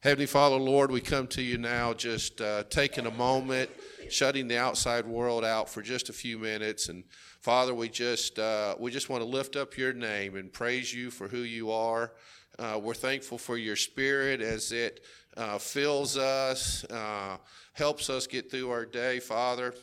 Heavenly 0.00 0.26
Father, 0.26 0.54
Lord, 0.54 0.92
we 0.92 1.00
come 1.00 1.26
to 1.26 1.42
you 1.42 1.58
now 1.58 1.92
just 1.92 2.40
uh, 2.40 2.62
taking 2.70 3.06
a 3.06 3.10
moment, 3.10 3.68
shutting 4.08 4.46
the 4.46 4.56
outside 4.56 5.04
world 5.04 5.44
out 5.44 5.68
for 5.68 5.82
just 5.82 6.08
a 6.08 6.12
few 6.12 6.38
minutes. 6.38 6.88
And 6.88 7.02
Father, 7.40 7.74
we 7.74 7.88
just, 7.88 8.38
uh, 8.38 8.76
we 8.78 8.92
just 8.92 9.08
want 9.08 9.24
to 9.24 9.28
lift 9.28 9.56
up 9.56 9.76
your 9.76 9.92
name 9.92 10.36
and 10.36 10.52
praise 10.52 10.94
you 10.94 11.10
for 11.10 11.26
who 11.26 11.38
you 11.38 11.72
are. 11.72 12.12
Uh, 12.60 12.78
we're 12.80 12.94
thankful 12.94 13.38
for 13.38 13.56
your 13.56 13.74
spirit 13.74 14.40
as 14.40 14.70
it 14.70 15.00
uh, 15.36 15.58
fills 15.58 16.16
us, 16.16 16.84
uh, 16.84 17.36
helps 17.72 18.08
us 18.08 18.28
get 18.28 18.52
through 18.52 18.70
our 18.70 18.86
day, 18.86 19.18
Father. 19.18 19.74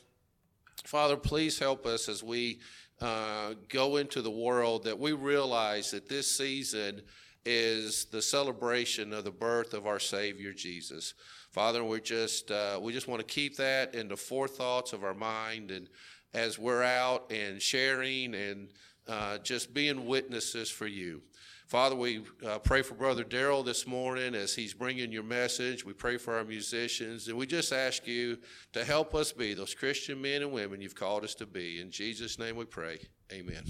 Father, 0.86 1.18
please 1.18 1.60
help 1.60 1.86
us 1.86 2.08
as 2.08 2.24
we 2.24 2.62
uh, 3.02 3.54
go 3.68 3.98
into 3.98 4.22
the 4.22 4.32
world 4.32 4.86
that 4.86 4.98
we 4.98 5.12
realize 5.12 5.92
that 5.92 6.08
this 6.08 6.32
season 6.32 7.02
is 7.46 8.06
the 8.06 8.22
celebration 8.22 9.14
of 9.14 9.24
the 9.24 9.32
birth 9.32 9.74
of 9.74 9.86
our 9.86 10.00
Savior 10.00 10.54
Jesus. 10.54 11.14
Father, 11.52 11.84
we 11.84 12.02
just 12.02 12.52
uh, 12.52 12.80
we 12.82 12.92
just 12.92 13.08
want 13.08 13.26
to 13.26 13.34
keep 13.34 13.56
that 13.58 13.96
in 13.96 14.08
the 14.08 14.18
forethoughts 14.18 14.94
of 14.94 15.04
our 15.04 15.14
mind, 15.14 15.72
and 15.72 15.88
as 16.34 16.60
we're 16.60 16.84
out 16.84 17.32
and 17.32 17.62
sharing 17.62 18.36
and 18.36 18.70
uh, 19.08 19.38
just 19.40 19.74
being 19.74 20.06
witnesses 20.06 20.70
for 20.70 20.88
you. 20.88 21.22
Father, 21.68 21.96
we 21.96 22.24
uh, 22.46 22.60
pray 22.60 22.84
for 22.84 22.94
Brother 22.94 23.24
Daryl 23.24 23.66
this 23.66 23.88
morning 23.88 24.36
as 24.36 24.54
he's 24.54 24.74
bringing 24.74 25.12
your 25.12 25.24
message. 25.24 25.84
We 25.84 25.94
pray 25.94 26.18
for 26.18 26.36
our 26.36 26.44
musicians, 26.44 27.28
and 27.28 27.38
we 27.38 27.48
just 27.48 27.74
ask 27.74 28.06
you 28.06 28.38
to 28.74 28.86
help 28.86 29.16
us 29.16 29.32
be 29.32 29.56
those 29.56 29.74
Christian 29.74 30.22
men 30.22 30.44
and 30.44 30.52
women 30.52 30.80
you've 30.80 30.94
called 30.94 31.24
us 31.24 31.34
to 31.36 31.48
be. 31.48 31.82
In 31.82 31.90
Jesus' 31.90 32.38
name 32.38 32.56
we 32.56 32.66
pray. 32.66 33.00
Amen. 33.32 33.64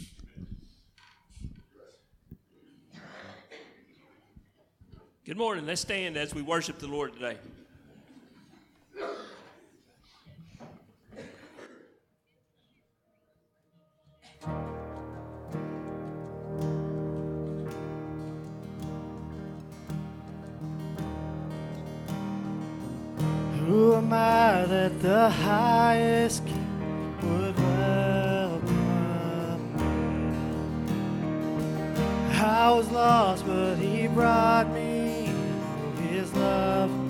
Good 5.25 5.37
morning. 5.37 5.65
Let's 5.65 5.81
stand 5.81 6.17
as 6.17 6.35
we 6.35 6.43
worship 6.43 6.77
the 6.77 6.85
Lord 6.85 7.13
today. 7.13 7.37
Who 23.65 23.95
am 23.95 24.13
I 24.13 24.65
that 24.67 25.01
the 25.01 25.27
highest 25.31 26.45
king 26.45 27.17
would 27.23 27.57
welcome? 27.57 28.75
I 32.31 32.69
was 32.69 32.91
lost, 32.91 33.47
but 33.47 33.77
he 33.77 34.05
brought 34.05 34.71
me 34.71 34.84
love 36.45 37.04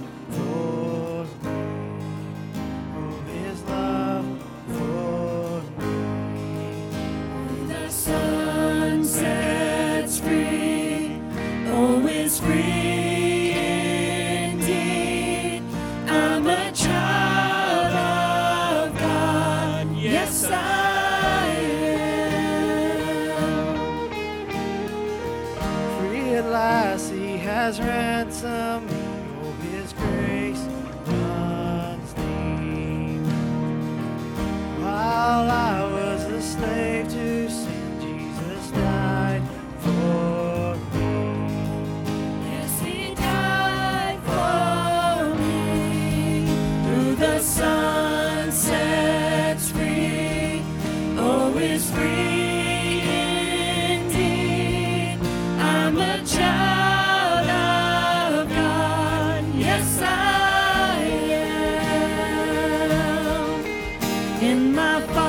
In 64.45 64.75
my 64.75 65.24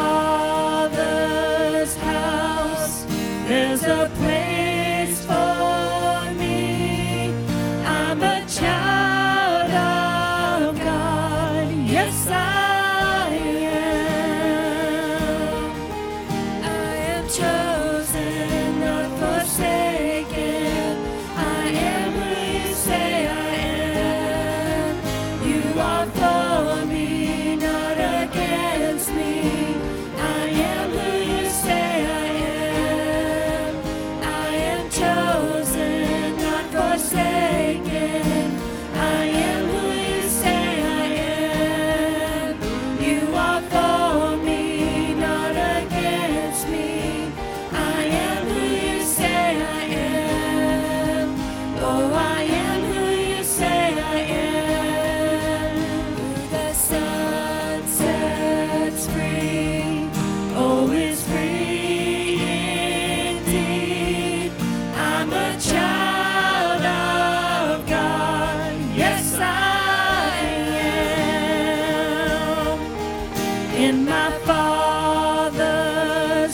In 73.77 74.07
my 74.07 74.31
Father's 74.47 75.69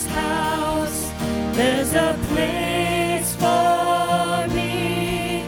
house, 0.07 1.11
there's 1.53 1.93
a 1.93 2.17
place 2.27 3.33
for 3.35 4.47
me. 4.53 5.45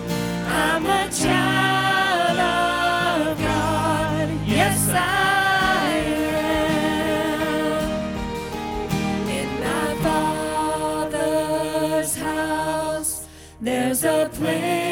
I'm 0.47 0.85
a 0.85 1.09
child 1.11 2.39
of 2.39 3.37
God. 3.39 4.29
Yes, 4.47 4.89
I 4.89 5.97
am. 7.27 7.91
In 9.29 9.49
my 9.59 9.95
Father's 11.11 12.15
house, 12.15 13.27
there's 13.59 14.05
a 14.05 14.29
place 14.31 14.84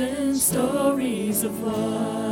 and 0.00 0.36
stories 0.36 1.42
of 1.44 1.62
love. 1.62 2.29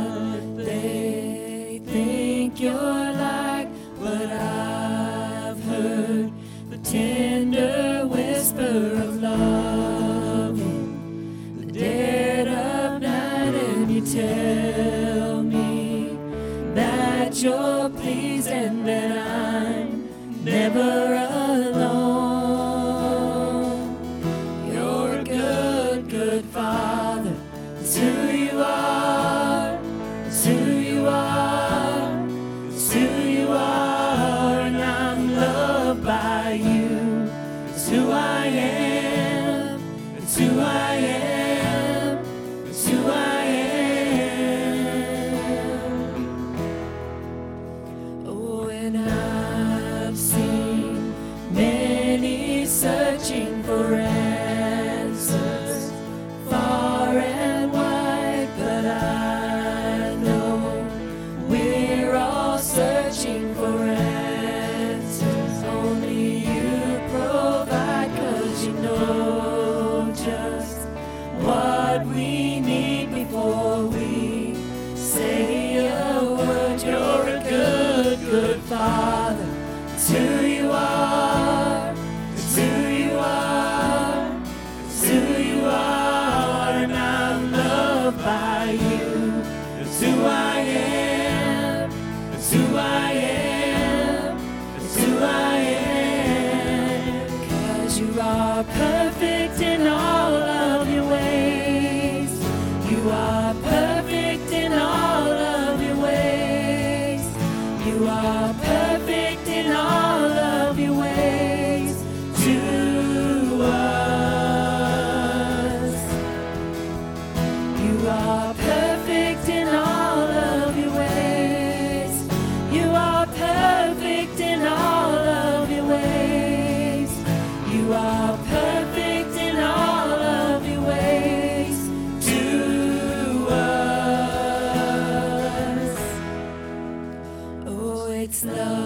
slow. 138.39 138.78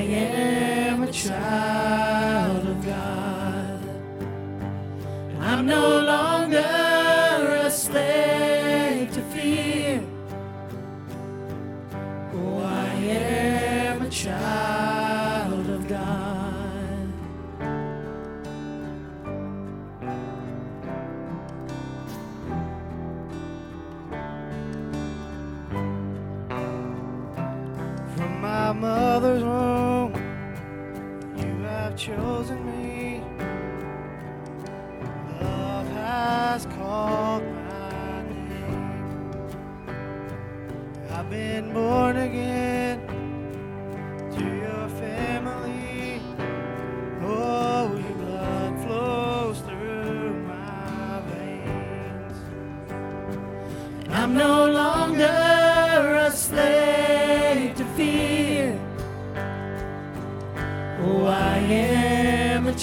am 0.00 1.02
a 1.02 1.12
child 1.12 2.66
of 2.66 2.84
God. 2.84 3.80
I'm 5.40 5.66
no 5.66 5.97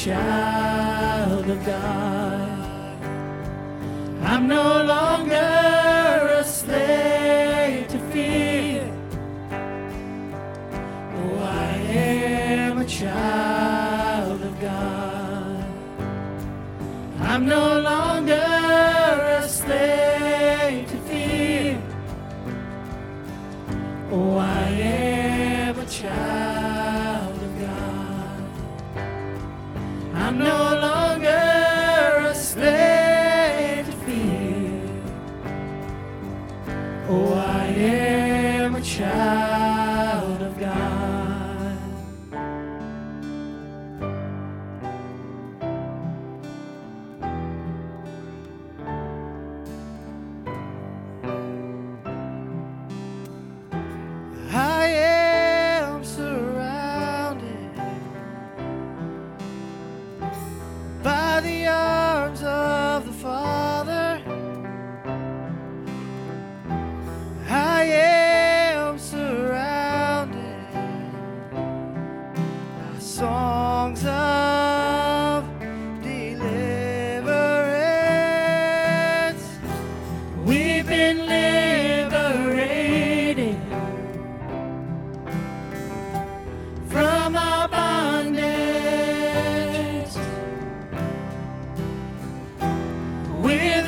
child 0.05 1.50
of 1.50 1.65
God. 1.65 3.03
I'm 4.21 4.47
no 4.47 4.83
longer 4.83 5.35
a 5.35 6.43
slave 6.43 7.88
to 7.88 7.97
fear. 8.12 8.83
Oh, 11.17 11.39
I 11.41 11.77
am 12.03 12.77
a 12.77 12.85
child 12.85 14.43
of 14.43 14.62
God. 14.62 15.65
I'm 17.21 17.47
no 17.47 17.79
longer. 17.79 18.14
No. 30.35 30.75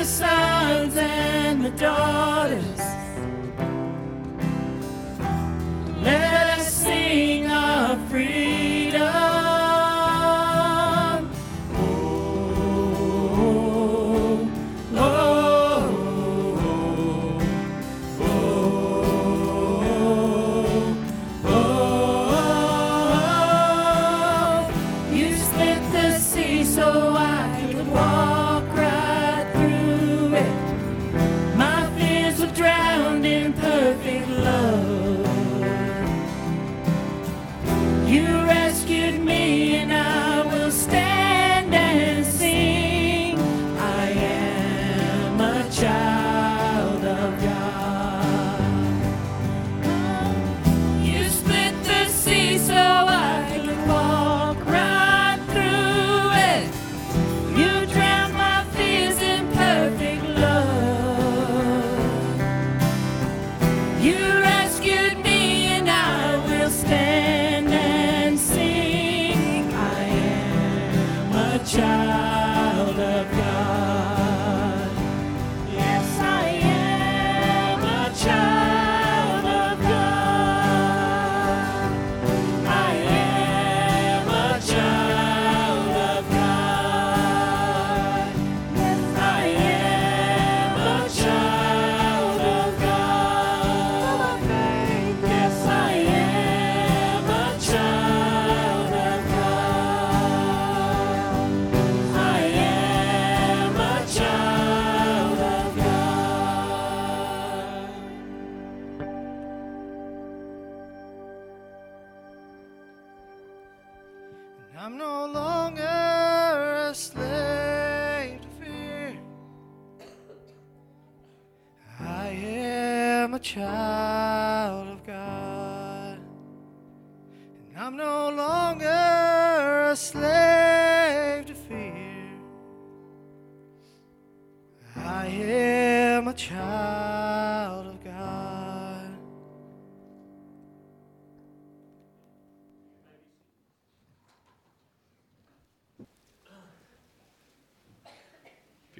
sons 0.08 0.96
and 0.96 1.64
the 1.64 1.70
daughters. 1.70 2.77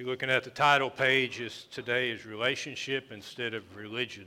looking 0.09 0.31
at 0.31 0.43
the 0.43 0.49
title 0.49 0.89
page 0.89 1.39
is 1.39 1.67
today 1.69 2.09
is 2.09 2.25
relationship 2.25 3.11
instead 3.11 3.53
of 3.53 3.75
religion. 3.75 4.25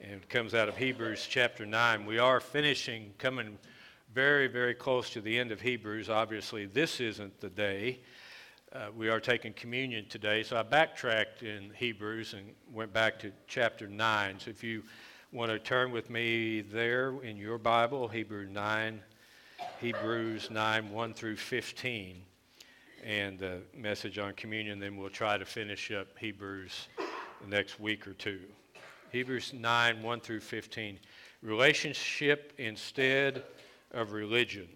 And 0.00 0.12
it 0.12 0.30
comes 0.30 0.54
out 0.54 0.66
of 0.66 0.78
Hebrews 0.78 1.26
chapter 1.28 1.66
9. 1.66 2.06
We 2.06 2.18
are 2.18 2.40
finishing, 2.40 3.12
coming 3.18 3.58
very, 4.14 4.46
very 4.46 4.72
close 4.72 5.10
to 5.10 5.20
the 5.20 5.38
end 5.38 5.52
of 5.52 5.60
Hebrews. 5.60 6.08
Obviously, 6.08 6.64
this 6.64 7.00
isn't 7.00 7.38
the 7.38 7.50
day. 7.50 8.00
Uh, 8.72 8.86
we 8.96 9.10
are 9.10 9.20
taking 9.20 9.52
communion 9.52 10.06
today. 10.08 10.42
So 10.42 10.56
I 10.56 10.62
backtracked 10.62 11.42
in 11.42 11.70
Hebrews 11.76 12.32
and 12.32 12.54
went 12.72 12.90
back 12.90 13.18
to 13.18 13.32
chapter 13.46 13.86
9. 13.86 14.40
So 14.40 14.48
if 14.48 14.64
you 14.64 14.84
want 15.32 15.50
to 15.50 15.58
turn 15.58 15.90
with 15.90 16.08
me 16.08 16.62
there 16.62 17.12
in 17.22 17.36
your 17.36 17.58
Bible, 17.58 18.08
Hebrew 18.08 18.46
9, 18.46 19.02
Hebrews 19.82 20.48
9, 20.50 20.90
1 20.90 21.12
through 21.12 21.36
15 21.36 22.22
and 23.04 23.38
the 23.38 23.58
message 23.76 24.18
on 24.18 24.32
communion. 24.32 24.78
Then 24.78 24.96
we'll 24.96 25.10
try 25.10 25.36
to 25.36 25.44
finish 25.44 25.90
up 25.92 26.08
Hebrews 26.18 26.88
the 27.42 27.48
next 27.48 27.78
week 27.78 28.08
or 28.08 28.14
two. 28.14 28.40
Hebrews 29.12 29.52
9, 29.52 30.02
1 30.02 30.20
through 30.20 30.40
15. 30.40 30.98
Relationship 31.42 32.52
instead 32.58 33.42
of 33.92 34.12
religion. 34.12 34.68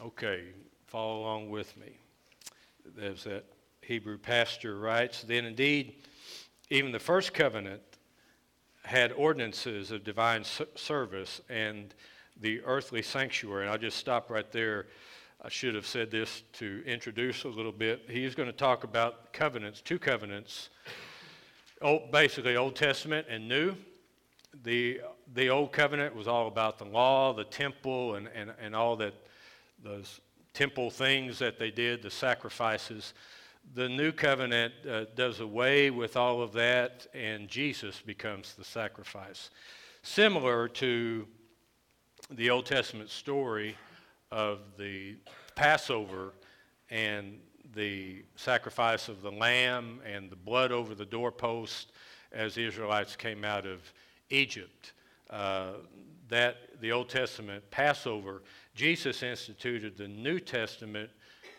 Okay, 0.00 0.42
follow 0.86 1.20
along 1.20 1.50
with 1.50 1.76
me. 1.76 1.92
As 3.00 3.24
that 3.24 3.44
Hebrew 3.82 4.18
pastor 4.18 4.78
writes, 4.78 5.22
then 5.22 5.44
indeed, 5.44 5.94
even 6.70 6.90
the 6.90 6.98
first 6.98 7.32
covenant 7.34 7.82
had 8.84 9.12
ordinances 9.12 9.92
of 9.92 10.02
divine 10.02 10.44
service 10.74 11.40
and 11.48 11.94
the 12.42 12.60
earthly 12.64 13.00
sanctuary. 13.00 13.62
And 13.62 13.72
I'll 13.72 13.78
just 13.78 13.96
stop 13.96 14.30
right 14.30 14.50
there. 14.52 14.86
I 15.40 15.48
should 15.48 15.74
have 15.74 15.86
said 15.86 16.10
this 16.10 16.42
to 16.54 16.82
introduce 16.86 17.44
a 17.44 17.48
little 17.48 17.72
bit. 17.72 18.02
He's 18.08 18.34
going 18.34 18.48
to 18.48 18.56
talk 18.56 18.84
about 18.84 19.32
covenants, 19.32 19.80
two 19.80 19.98
covenants, 19.98 20.68
old, 21.80 22.12
basically 22.12 22.56
Old 22.56 22.76
Testament 22.76 23.26
and 23.30 23.48
New. 23.48 23.74
The, 24.64 25.00
the 25.34 25.48
Old 25.48 25.72
Covenant 25.72 26.14
was 26.14 26.28
all 26.28 26.46
about 26.46 26.78
the 26.78 26.84
law, 26.84 27.32
the 27.32 27.44
temple, 27.44 28.16
and, 28.16 28.28
and, 28.34 28.52
and 28.60 28.76
all 28.76 28.96
that 28.96 29.14
those 29.82 30.20
temple 30.54 30.90
things 30.90 31.38
that 31.38 31.58
they 31.58 31.70
did, 31.70 32.02
the 32.02 32.10
sacrifices. 32.10 33.14
The 33.74 33.88
new 33.88 34.12
covenant 34.12 34.74
uh, 34.88 35.04
does 35.16 35.40
away 35.40 35.90
with 35.90 36.16
all 36.16 36.42
of 36.42 36.52
that, 36.52 37.06
and 37.14 37.48
Jesus 37.48 38.00
becomes 38.00 38.54
the 38.54 38.64
sacrifice. 38.64 39.50
Similar 40.02 40.68
to 40.68 41.26
the 42.36 42.50
Old 42.50 42.66
Testament 42.66 43.10
story 43.10 43.76
of 44.30 44.60
the 44.78 45.16
Passover 45.54 46.32
and 46.90 47.38
the 47.74 48.24
sacrifice 48.36 49.08
of 49.08 49.22
the 49.22 49.30
lamb 49.30 50.00
and 50.10 50.30
the 50.30 50.36
blood 50.36 50.72
over 50.72 50.94
the 50.94 51.04
doorpost 51.04 51.92
as 52.32 52.54
the 52.54 52.66
Israelites 52.66 53.16
came 53.16 53.44
out 53.44 53.66
of 53.66 53.80
Egypt. 54.30 54.92
Uh, 55.28 55.72
that 56.28 56.80
the 56.80 56.90
Old 56.92 57.08
Testament 57.08 57.62
Passover 57.70 58.42
Jesus 58.74 59.22
instituted 59.22 59.96
the 59.96 60.08
New 60.08 60.40
Testament 60.40 61.10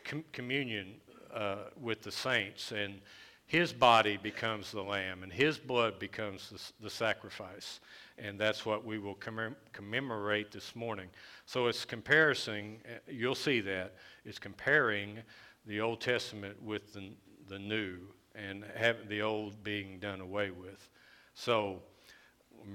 com- 0.04 0.24
communion 0.32 0.96
uh, 1.32 1.58
with 1.80 2.02
the 2.02 2.12
saints, 2.12 2.72
and 2.72 3.00
his 3.46 3.72
body 3.72 4.18
becomes 4.18 4.72
the 4.72 4.82
lamb, 4.82 5.22
and 5.22 5.32
his 5.32 5.60
blood 5.60 6.00
becomes 6.00 6.50
the, 6.50 6.84
the 6.84 6.90
sacrifice. 6.90 7.80
And 8.18 8.40
that's 8.40 8.66
what 8.66 8.86
we 8.86 9.00
will 9.00 9.16
commem- 9.16 9.56
commemorate 9.72 10.52
this 10.52 10.76
morning. 10.76 11.10
So 11.46 11.68
it's 11.68 11.84
comparison, 11.86 12.78
uh, 12.86 13.00
you'll 13.08 13.36
see 13.36 13.60
that, 13.62 13.96
it's 14.24 14.40
comparing 14.40 15.20
the 15.66 15.82
Old 15.82 16.00
Testament 16.02 16.62
with 16.62 16.94
the, 16.94 17.12
the 17.48 17.60
New, 17.60 18.00
and 18.36 18.64
having 18.76 19.08
the 19.08 19.22
old 19.22 19.64
being 19.64 20.00
done 20.00 20.22
away 20.22 20.52
with. 20.52 20.90
So, 21.34 21.82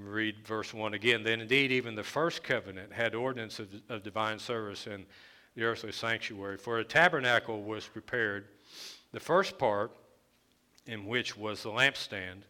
read 0.05 0.47
verse 0.47 0.75
1 0.75 0.95
again. 0.95 1.23
Then 1.23 1.41
indeed, 1.41 1.73
even 1.73 1.95
the 1.95 2.03
first 2.03 2.43
covenant 2.43 2.93
had 2.93 3.15
ordinance 3.15 3.59
of, 3.59 3.69
of 3.89 4.03
divine 4.03 4.39
service 4.39 4.87
in 4.87 5.07
the 5.55 5.65
earthly 5.65 5.93
sanctuary. 5.93 6.59
For 6.59 6.79
a 6.79 6.85
tabernacle 6.85 7.63
was 7.63 7.87
prepared, 7.87 8.49
the 9.13 9.21
first 9.21 9.59
part, 9.59 9.93
in 10.87 11.07
which 11.07 11.37
was 11.37 11.63
the 11.63 11.71
lampstand, 11.71 12.43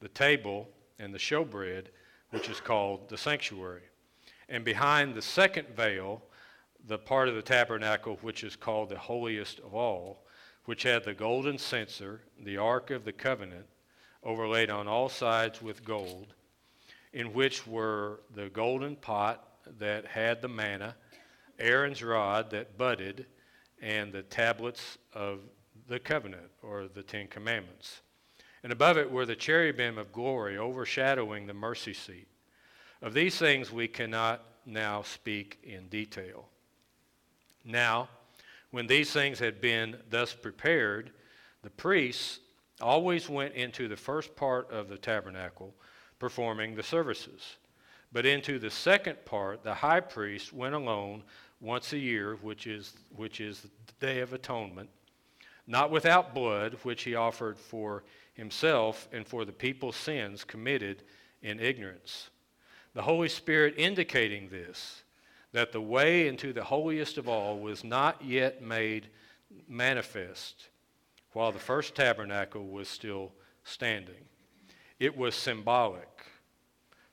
the 0.00 0.08
table, 0.08 0.68
and 0.98 1.12
the 1.12 1.18
showbread, 1.18 1.86
which 2.34 2.48
is 2.48 2.60
called 2.60 3.08
the 3.08 3.16
sanctuary. 3.16 3.84
And 4.48 4.64
behind 4.64 5.14
the 5.14 5.22
second 5.22 5.68
veil, 5.68 6.20
the 6.86 6.98
part 6.98 7.28
of 7.28 7.36
the 7.36 7.42
tabernacle 7.42 8.18
which 8.20 8.44
is 8.44 8.56
called 8.56 8.90
the 8.90 8.98
holiest 8.98 9.60
of 9.60 9.74
all, 9.74 10.24
which 10.64 10.82
had 10.82 11.04
the 11.04 11.14
golden 11.14 11.56
censer, 11.56 12.20
the 12.42 12.56
ark 12.56 12.90
of 12.90 13.04
the 13.04 13.12
covenant, 13.12 13.66
overlaid 14.22 14.68
on 14.68 14.88
all 14.88 15.08
sides 15.08 15.62
with 15.62 15.84
gold 15.84 16.34
in 17.14 17.32
which 17.32 17.66
were 17.66 18.20
the 18.34 18.50
golden 18.50 18.96
pot 18.96 19.48
that 19.78 20.04
had 20.04 20.42
the 20.42 20.48
manna, 20.48 20.96
Aaron's 21.60 22.02
rod 22.02 22.50
that 22.50 22.76
budded, 22.76 23.26
and 23.80 24.12
the 24.12 24.22
tablets 24.22 24.98
of 25.14 25.38
the 25.86 26.00
covenant, 26.00 26.50
or 26.62 26.88
the 26.88 27.02
Ten 27.02 27.28
Commandments. 27.28 28.00
And 28.64 28.72
above 28.72 28.96
it 28.96 29.10
were 29.10 29.26
the 29.26 29.36
cherubim 29.36 29.98
of 29.98 30.10
glory 30.10 30.56
overshadowing 30.56 31.46
the 31.46 31.52
mercy 31.52 31.92
seat. 31.92 32.26
Of 33.02 33.12
these 33.12 33.36
things 33.36 33.70
we 33.70 33.86
cannot 33.86 34.42
now 34.64 35.02
speak 35.02 35.58
in 35.62 35.88
detail. 35.88 36.48
Now, 37.62 38.08
when 38.70 38.86
these 38.86 39.12
things 39.12 39.38
had 39.38 39.60
been 39.60 39.98
thus 40.08 40.32
prepared, 40.32 41.10
the 41.62 41.68
priests 41.68 42.40
always 42.80 43.28
went 43.28 43.54
into 43.54 43.86
the 43.86 43.98
first 43.98 44.34
part 44.34 44.70
of 44.70 44.88
the 44.88 44.96
tabernacle 44.96 45.74
performing 46.18 46.74
the 46.74 46.82
services. 46.82 47.56
But 48.12 48.24
into 48.24 48.58
the 48.58 48.70
second 48.70 49.26
part, 49.26 49.62
the 49.62 49.74
high 49.74 50.00
priest 50.00 50.54
went 50.54 50.74
alone 50.74 51.22
once 51.60 51.92
a 51.92 51.98
year, 51.98 52.36
which 52.36 52.66
is, 52.66 52.94
which 53.14 53.42
is 53.42 53.60
the 53.60 54.06
Day 54.06 54.20
of 54.20 54.32
Atonement, 54.32 54.88
not 55.66 55.90
without 55.90 56.34
blood, 56.34 56.78
which 56.82 57.02
he 57.02 57.14
offered 57.14 57.58
for 57.58 58.04
himself 58.34 59.08
and 59.12 59.26
for 59.26 59.44
the 59.44 59.52
people's 59.52 59.96
sins 59.96 60.44
committed 60.44 61.02
in 61.42 61.60
ignorance. 61.60 62.30
The 62.92 63.02
Holy 63.02 63.28
Spirit 63.28 63.74
indicating 63.76 64.48
this, 64.48 65.02
that 65.52 65.72
the 65.72 65.80
way 65.80 66.26
into 66.28 66.52
the 66.52 66.64
holiest 66.64 67.16
of 67.16 67.28
all 67.28 67.58
was 67.58 67.84
not 67.84 68.22
yet 68.24 68.60
made 68.60 69.08
manifest 69.68 70.68
while 71.32 71.52
the 71.52 71.58
first 71.58 71.94
tabernacle 71.94 72.66
was 72.66 72.88
still 72.88 73.32
standing. 73.62 74.26
It 74.98 75.16
was 75.16 75.34
symbolic 75.34 76.08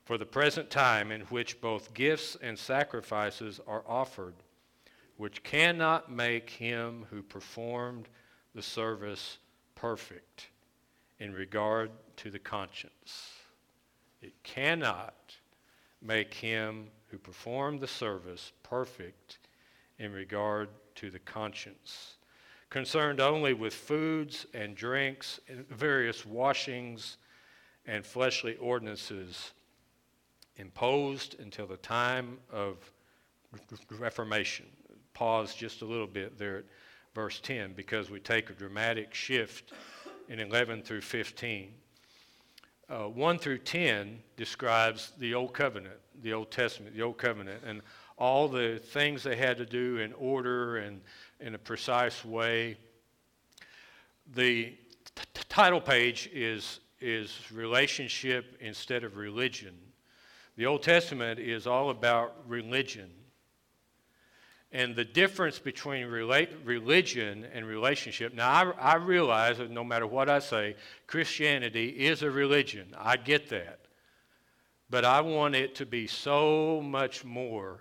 for 0.04 0.18
the 0.18 0.26
present 0.26 0.70
time 0.70 1.10
in 1.12 1.22
which 1.22 1.60
both 1.60 1.94
gifts 1.94 2.36
and 2.42 2.58
sacrifices 2.58 3.60
are 3.66 3.84
offered, 3.86 4.34
which 5.16 5.42
cannot 5.42 6.10
make 6.10 6.50
him 6.50 7.06
who 7.10 7.22
performed 7.22 8.08
the 8.54 8.62
service 8.62 9.38
perfect 9.74 10.48
in 11.22 11.32
regard 11.32 11.88
to 12.16 12.32
the 12.32 12.38
conscience. 12.38 13.30
It 14.20 14.32
cannot 14.42 15.36
make 16.02 16.34
him 16.34 16.88
who 17.06 17.18
performed 17.18 17.80
the 17.80 17.86
service 17.86 18.50
perfect 18.64 19.38
in 20.00 20.12
regard 20.12 20.68
to 20.96 21.10
the 21.10 21.20
conscience. 21.20 22.14
Concerned 22.70 23.20
only 23.20 23.54
with 23.54 23.72
foods 23.72 24.46
and 24.52 24.74
drinks, 24.74 25.38
and 25.46 25.68
various 25.68 26.26
washings 26.26 27.18
and 27.86 28.04
fleshly 28.04 28.56
ordinances 28.56 29.52
imposed 30.56 31.38
until 31.38 31.68
the 31.68 31.76
time 31.76 32.38
of 32.50 32.90
Reformation. 33.96 34.66
Pause 35.14 35.54
just 35.54 35.82
a 35.82 35.84
little 35.84 36.08
bit 36.08 36.36
there 36.36 36.58
at 36.58 36.64
verse 37.14 37.38
10 37.38 37.74
because 37.74 38.10
we 38.10 38.18
take 38.18 38.50
a 38.50 38.54
dramatic 38.54 39.14
shift 39.14 39.72
in 40.32 40.40
11 40.40 40.82
through 40.82 41.02
15. 41.02 41.74
Uh, 42.88 43.04
1 43.04 43.38
through 43.38 43.58
10 43.58 44.18
describes 44.38 45.12
the 45.18 45.34
Old 45.34 45.52
Covenant, 45.52 45.96
the 46.22 46.32
Old 46.32 46.50
Testament, 46.50 46.96
the 46.96 47.02
Old 47.02 47.18
Covenant, 47.18 47.62
and 47.66 47.82
all 48.16 48.48
the 48.48 48.80
things 48.82 49.22
they 49.22 49.36
had 49.36 49.58
to 49.58 49.66
do 49.66 49.98
in 49.98 50.14
order 50.14 50.78
and 50.78 51.02
in 51.40 51.54
a 51.54 51.58
precise 51.58 52.24
way. 52.24 52.78
The 54.34 54.72
t- 55.14 55.42
title 55.50 55.82
page 55.82 56.30
is, 56.32 56.80
is 56.98 57.38
relationship 57.52 58.56
instead 58.58 59.04
of 59.04 59.18
religion. 59.18 59.74
The 60.56 60.64
Old 60.64 60.82
Testament 60.82 61.40
is 61.40 61.66
all 61.66 61.90
about 61.90 62.36
religion. 62.48 63.10
And 64.72 64.96
the 64.96 65.04
difference 65.04 65.58
between 65.58 66.06
religion 66.06 67.46
and 67.52 67.66
relationship, 67.66 68.32
now 68.32 68.72
I, 68.72 68.92
I 68.92 68.94
realize 68.94 69.58
that 69.58 69.70
no 69.70 69.84
matter 69.84 70.06
what 70.06 70.30
I 70.30 70.38
say, 70.38 70.76
Christianity 71.06 71.88
is 71.88 72.22
a 72.22 72.30
religion. 72.30 72.94
I 72.98 73.18
get 73.18 73.50
that. 73.50 73.80
But 74.88 75.04
I 75.04 75.20
want 75.20 75.54
it 75.54 75.74
to 75.76 75.86
be 75.86 76.06
so 76.06 76.80
much 76.80 77.22
more 77.22 77.80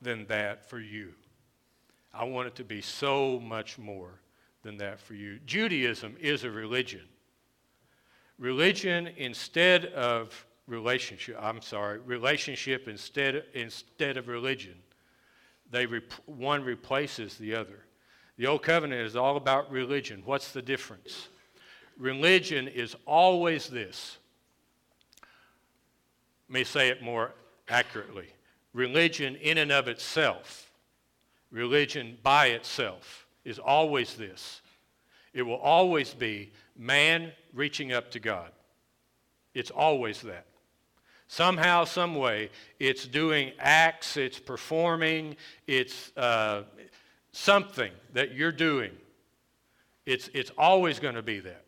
than 0.00 0.26
that 0.26 0.68
for 0.68 0.78
you. 0.78 1.12
I 2.14 2.24
want 2.24 2.46
it 2.46 2.54
to 2.56 2.64
be 2.64 2.80
so 2.80 3.40
much 3.40 3.76
more 3.76 4.20
than 4.62 4.76
that 4.78 5.00
for 5.00 5.14
you. 5.14 5.40
Judaism 5.44 6.16
is 6.20 6.44
a 6.44 6.50
religion. 6.50 7.02
Religion, 8.38 9.08
instead 9.16 9.86
of 9.86 10.46
relationship, 10.68 11.36
I'm 11.40 11.60
sorry, 11.62 11.98
relationship 11.98 12.86
instead, 12.86 13.44
instead 13.54 14.16
of 14.16 14.28
religion. 14.28 14.74
They 15.70 15.86
rep- 15.86 16.12
one 16.26 16.64
replaces 16.64 17.36
the 17.36 17.54
other. 17.54 17.80
The 18.36 18.46
Old 18.46 18.62
Covenant 18.62 19.06
is 19.06 19.16
all 19.16 19.36
about 19.36 19.70
religion. 19.70 20.22
What's 20.24 20.52
the 20.52 20.62
difference? 20.62 21.28
Religion 21.98 22.68
is 22.68 22.94
always 23.06 23.68
this. 23.68 24.18
Let 26.48 26.54
me 26.54 26.64
say 26.64 26.88
it 26.88 27.02
more 27.02 27.32
accurately. 27.68 28.28
Religion, 28.72 29.36
in 29.36 29.58
and 29.58 29.72
of 29.72 29.88
itself, 29.88 30.70
religion 31.50 32.18
by 32.22 32.48
itself, 32.48 33.26
is 33.44 33.58
always 33.58 34.14
this. 34.14 34.60
It 35.32 35.42
will 35.42 35.56
always 35.56 36.12
be 36.12 36.52
man 36.76 37.32
reaching 37.54 37.92
up 37.92 38.10
to 38.10 38.20
God. 38.20 38.50
It's 39.54 39.70
always 39.70 40.20
that. 40.22 40.46
Somehow, 41.28 41.84
some 41.84 42.14
way, 42.14 42.50
it's 42.78 43.06
doing 43.06 43.52
acts, 43.58 44.16
it's 44.16 44.38
performing, 44.38 45.36
it's 45.66 46.16
uh, 46.16 46.62
something 47.32 47.90
that 48.12 48.34
you're 48.34 48.52
doing. 48.52 48.92
It's, 50.04 50.28
it's 50.32 50.52
always 50.56 51.00
going 51.00 51.16
to 51.16 51.22
be 51.22 51.40
that. 51.40 51.64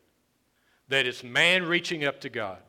That 0.87 1.05
it's 1.05 1.23
man 1.23 1.63
reaching 1.65 2.05
up 2.05 2.21
to 2.21 2.29
God. 2.29 2.59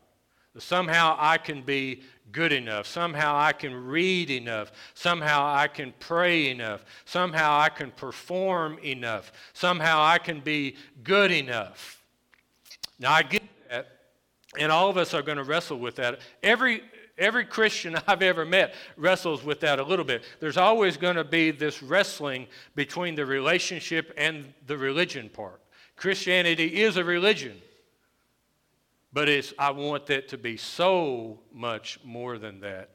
Somehow 0.59 1.17
I 1.19 1.39
can 1.39 1.63
be 1.63 2.03
good 2.33 2.53
enough. 2.53 2.87
Somehow 2.87 3.37
I 3.37 3.53
can 3.53 3.73
read 3.87 4.31
enough. 4.31 4.73
Somehow 4.95 5.47
I 5.47 5.69
can 5.69 5.95
pray 6.01 6.51
enough. 6.51 6.85
Somehow 7.05 7.59
I 7.59 7.69
can 7.69 7.93
perform 7.93 8.79
enough. 8.81 9.33
Somehow 9.53 10.03
I 10.03 10.19
can 10.19 10.41
be 10.41 10.77
good 11.05 11.31
enough. 11.31 12.03
Now 12.99 13.13
I 13.13 13.23
get 13.23 13.43
and 14.59 14.73
all 14.73 14.89
of 14.91 14.97
us 14.97 15.15
are 15.15 15.23
going 15.23 15.39
to 15.39 15.45
wrestle 15.45 15.79
with 15.79 15.97
that. 15.97 16.21
Every 16.43 16.83
Every 17.21 17.45
Christian 17.45 17.99
I've 18.09 18.23
ever 18.23 18.45
met 18.45 18.75
wrestles 18.97 19.45
with 19.45 19.61
that 19.61 19.79
a 19.79 19.85
little 19.85 20.05
bit. 20.05 20.25
There's 20.41 20.57
always 20.57 20.97
going 20.97 21.17
to 21.17 21.25
be 21.25 21.51
this 21.51 21.83
wrestling 21.83 22.49
between 22.75 23.15
the 23.15 23.27
relationship 23.27 24.13
and 24.17 24.53
the 24.67 24.79
religion 24.79 25.29
part. 25.29 25.61
Christianity 25.97 26.81
is 26.83 26.97
a 26.97 27.05
religion, 27.05 27.61
but 29.13 29.29
it's, 29.29 29.53
I 29.59 29.71
want 29.71 30.07
that 30.07 30.29
to 30.29 30.39
be 30.39 30.57
so 30.57 31.41
much 31.53 32.01
more 32.03 32.39
than 32.39 32.61
that 32.61 32.89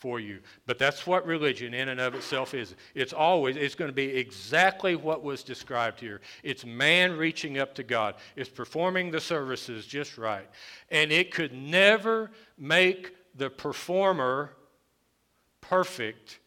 for 0.00 0.18
you. 0.18 0.40
But 0.66 0.78
that's 0.78 1.06
what 1.06 1.26
religion 1.26 1.74
in 1.74 1.90
and 1.90 2.00
of 2.00 2.14
itself 2.14 2.54
is. 2.54 2.74
It's 2.94 3.12
always, 3.12 3.56
it's 3.56 3.74
going 3.74 3.90
to 3.90 3.94
be 3.94 4.06
exactly 4.06 4.96
what 4.96 5.22
was 5.22 5.44
described 5.44 6.00
here. 6.00 6.22
It's 6.42 6.64
man 6.64 7.16
reaching 7.16 7.58
up 7.58 7.74
to 7.74 7.82
God, 7.82 8.16
it's 8.34 8.48
performing 8.48 9.10
the 9.10 9.20
services 9.20 9.86
just 9.86 10.18
right. 10.18 10.48
And 10.90 11.12
it 11.12 11.32
could 11.32 11.52
never 11.52 12.30
make 12.58 13.14
the 13.36 13.50
performer 13.50 14.52
perfect 15.60 16.39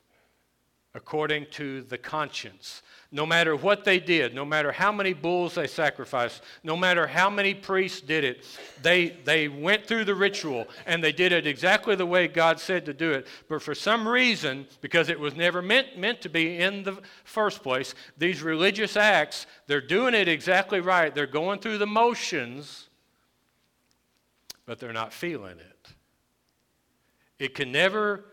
according 0.96 1.48
to 1.48 1.82
the 1.82 1.98
conscience. 1.98 2.84
No 3.12 3.26
matter 3.26 3.56
what 3.56 3.84
they 3.84 4.00
did, 4.00 4.34
no 4.34 4.46
matter 4.46 4.72
how 4.72 4.92
many 4.92 5.14
bulls 5.14 5.56
they 5.56 5.68
sacrificed, 5.68 6.42
no 6.64 6.76
matter 6.78 7.08
how 7.08 7.30
many 7.30 7.54
priests 7.54 8.02
did 8.02 8.24
it, 8.24 8.46
they, 8.82 9.10
they 9.24 9.48
went 9.48 9.88
through 9.88 10.06
the 10.06 10.14
ritual 10.14 10.68
and 10.86 11.04
they 11.04 11.12
did 11.12 11.32
it 11.32 11.48
exactly 11.48 11.96
the 11.96 12.06
way 12.06 12.28
God 12.28 12.60
said 12.60 12.86
to 12.86 12.94
do 12.94 13.12
it. 13.12 13.28
But 13.50 13.62
for 13.62 13.74
some 13.74 14.08
reason, 14.08 14.68
because 14.82 15.10
it 15.10 15.20
was 15.20 15.36
never 15.36 15.62
meant, 15.62 15.98
meant 15.98 16.22
to 16.22 16.30
be 16.30 16.58
in 16.58 16.84
the 16.84 17.00
first 17.24 17.64
place, 17.64 17.96
these 18.18 18.42
religious 18.44 18.96
acts, 18.96 19.48
they're 19.66 19.82
doing 19.82 20.14
it 20.14 20.28
exactly 20.28 20.80
right. 20.80 21.14
They're 21.14 21.26
going 21.28 21.60
through 21.60 21.80
the 21.80 21.88
motions, 21.88 22.90
but 24.66 24.80
they're 24.80 24.94
not 24.94 25.12
feeling 25.12 25.58
it. 25.60 25.88
It 27.40 27.56
can 27.56 27.72
never 27.72 28.26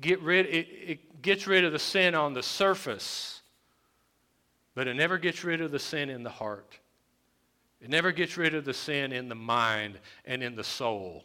get 0.00 0.20
rid, 0.20 0.46
it, 0.46 0.68
it 0.86 1.22
gets 1.22 1.46
rid 1.46 1.64
of 1.64 1.72
the 1.72 1.78
sin 1.78 2.14
on 2.14 2.32
the 2.32 2.42
surface, 2.42 3.42
but 4.74 4.88
it 4.88 4.94
never 4.94 5.18
gets 5.18 5.44
rid 5.44 5.60
of 5.60 5.70
the 5.70 5.78
sin 5.78 6.10
in 6.10 6.22
the 6.22 6.30
heart. 6.30 6.78
It 7.80 7.88
never 7.88 8.12
gets 8.12 8.36
rid 8.36 8.54
of 8.54 8.64
the 8.64 8.74
sin 8.74 9.12
in 9.12 9.28
the 9.28 9.34
mind 9.34 9.98
and 10.24 10.42
in 10.42 10.54
the 10.54 10.64
soul. 10.64 11.24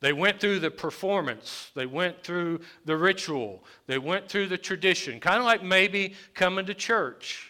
They 0.00 0.12
went 0.12 0.40
through 0.40 0.60
the 0.60 0.70
performance. 0.70 1.70
They 1.74 1.86
went 1.86 2.24
through 2.24 2.60
the 2.86 2.96
ritual. 2.96 3.62
They 3.86 3.98
went 3.98 4.28
through 4.28 4.48
the 4.48 4.58
tradition. 4.58 5.20
Kind 5.20 5.38
of 5.38 5.44
like 5.44 5.62
maybe 5.62 6.14
coming 6.34 6.66
to 6.66 6.74
church 6.74 7.49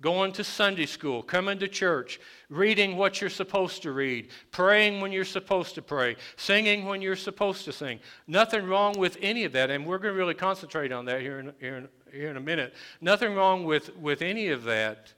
going 0.00 0.30
to 0.32 0.44
Sunday 0.44 0.86
school, 0.86 1.22
coming 1.22 1.58
to 1.58 1.68
church, 1.68 2.20
reading 2.50 2.96
what 2.96 3.20
you're 3.20 3.30
supposed 3.30 3.82
to 3.82 3.92
read, 3.92 4.28
praying 4.50 5.00
when 5.00 5.10
you're 5.10 5.24
supposed 5.24 5.74
to 5.74 5.82
pray, 5.82 6.16
singing 6.36 6.84
when 6.84 7.00
you're 7.00 7.16
supposed 7.16 7.64
to 7.64 7.72
sing. 7.72 7.98
Nothing 8.26 8.66
wrong 8.66 8.98
with 8.98 9.16
any 9.22 9.44
of 9.44 9.52
that, 9.52 9.70
and 9.70 9.86
we're 9.86 9.98
going 9.98 10.12
to 10.12 10.18
really 10.18 10.34
concentrate 10.34 10.92
on 10.92 11.06
that 11.06 11.22
here 11.22 11.38
in, 11.38 11.52
here 11.58 11.76
in, 11.76 11.88
here 12.12 12.30
in 12.30 12.36
a 12.36 12.40
minute. 12.40 12.74
Nothing 13.00 13.34
wrong 13.34 13.64
with, 13.64 13.96
with 13.96 14.20
any 14.20 14.48
of 14.48 14.64
that 14.64 15.12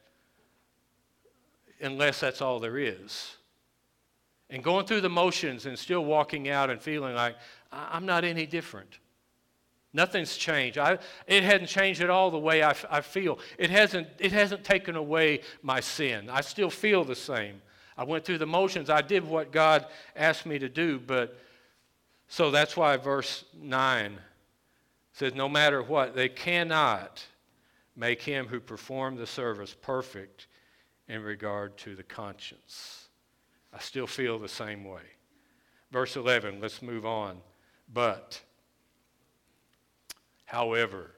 unless 1.81 2.21
that's 2.21 2.41
all 2.41 2.61
there 2.61 2.79
is. 2.79 3.37
And 4.51 4.63
going 4.63 4.87
through 4.87 5.03
the 5.03 5.11
motions 5.11 5.67
and 5.67 5.79
still 5.79 6.05
walking 6.05 6.49
out 6.49 6.71
and 6.71 6.81
feeling 6.81 7.15
like, 7.15 7.37
I'm 7.71 8.07
not 8.07 8.25
any 8.25 8.47
different. 8.47 8.99
Nothing's 9.99 10.37
changed. 10.37 10.79
I, 10.79 10.97
it 11.27 11.43
hasn't 11.43 11.69
changed 11.69 12.01
at 12.03 12.09
all 12.09 12.31
the 12.31 12.39
way 12.39 12.63
I, 12.63 12.73
I 12.89 13.01
feel. 13.01 13.41
It 13.59 13.69
hasn't, 13.69 14.07
it 14.21 14.31
hasn't 14.31 14.63
taken 14.63 14.95
away 14.95 15.41
my 15.61 15.81
sin. 15.81 16.31
I 16.31 16.41
still 16.41 16.71
feel 16.71 17.03
the 17.03 17.17
same. 17.17 17.61
I 17.97 18.05
went 18.05 18.25
through 18.25 18.39
the 18.39 18.47
motions. 18.47 18.91
I 18.91 19.03
did 19.03 19.25
what 19.25 19.51
God 19.51 19.87
asked 20.15 20.47
me 20.47 20.57
to 20.61 20.69
do, 20.69 21.01
but 21.01 21.37
so 22.29 22.53
that's 22.53 22.77
why 22.77 22.97
verse 22.97 23.45
9 23.61 24.17
says, 25.15 25.35
No 25.35 25.49
matter 25.49 25.83
what, 25.83 26.15
they 26.15 26.29
cannot 26.29 27.27
make 27.97 28.23
him 28.23 28.47
who 28.47 28.61
performed 28.61 29.19
the 29.19 29.27
service 29.27 29.75
perfect 29.83 30.47
in 31.09 31.25
regard 31.25 31.77
to 31.79 31.97
the 31.97 32.05
conscience. 32.05 33.09
I 33.75 33.81
still 33.81 34.07
feel 34.07 34.39
the 34.39 34.49
same 34.49 34.85
way. 34.85 35.03
Verse 35.91 36.15
11, 36.15 36.61
let's 36.61 36.83
move 36.83 37.05
on. 37.05 37.39
But 37.93 38.41
However, 40.49 41.11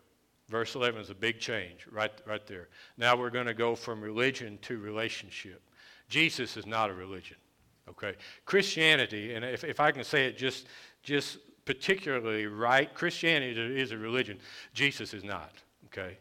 verse 0.48 0.74
11 0.74 1.02
is 1.02 1.10
a 1.10 1.14
big 1.14 1.38
change 1.38 1.86
right, 1.92 2.10
right 2.26 2.44
there. 2.48 2.66
Now 2.98 3.16
we're 3.16 3.30
going 3.30 3.46
to 3.46 3.54
go 3.54 3.76
from 3.76 4.00
religion 4.00 4.58
to 4.62 4.80
relationship. 4.80 5.62
Jesus 6.08 6.56
is 6.56 6.66
not 6.66 6.90
a 6.90 6.94
religion, 6.94 7.36
okay? 7.88 8.16
Christianity, 8.44 9.34
and 9.34 9.44
if, 9.44 9.62
if 9.62 9.78
I 9.78 9.92
can 9.92 10.02
say 10.02 10.26
it 10.26 10.36
just, 10.36 10.66
just 11.04 11.38
particularly 11.64 12.46
right, 12.46 12.92
Christianity 12.92 13.80
is 13.80 13.92
a 13.92 13.96
religion. 13.96 14.36
Jesus 14.74 15.14
is 15.14 15.22
not, 15.22 15.52
okay? 15.86 16.18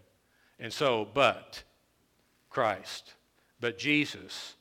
And 0.60 0.72
so, 0.72 1.08
but 1.12 1.64
Christ, 2.52 3.16
but 3.60 3.80
Jesus 3.80 4.54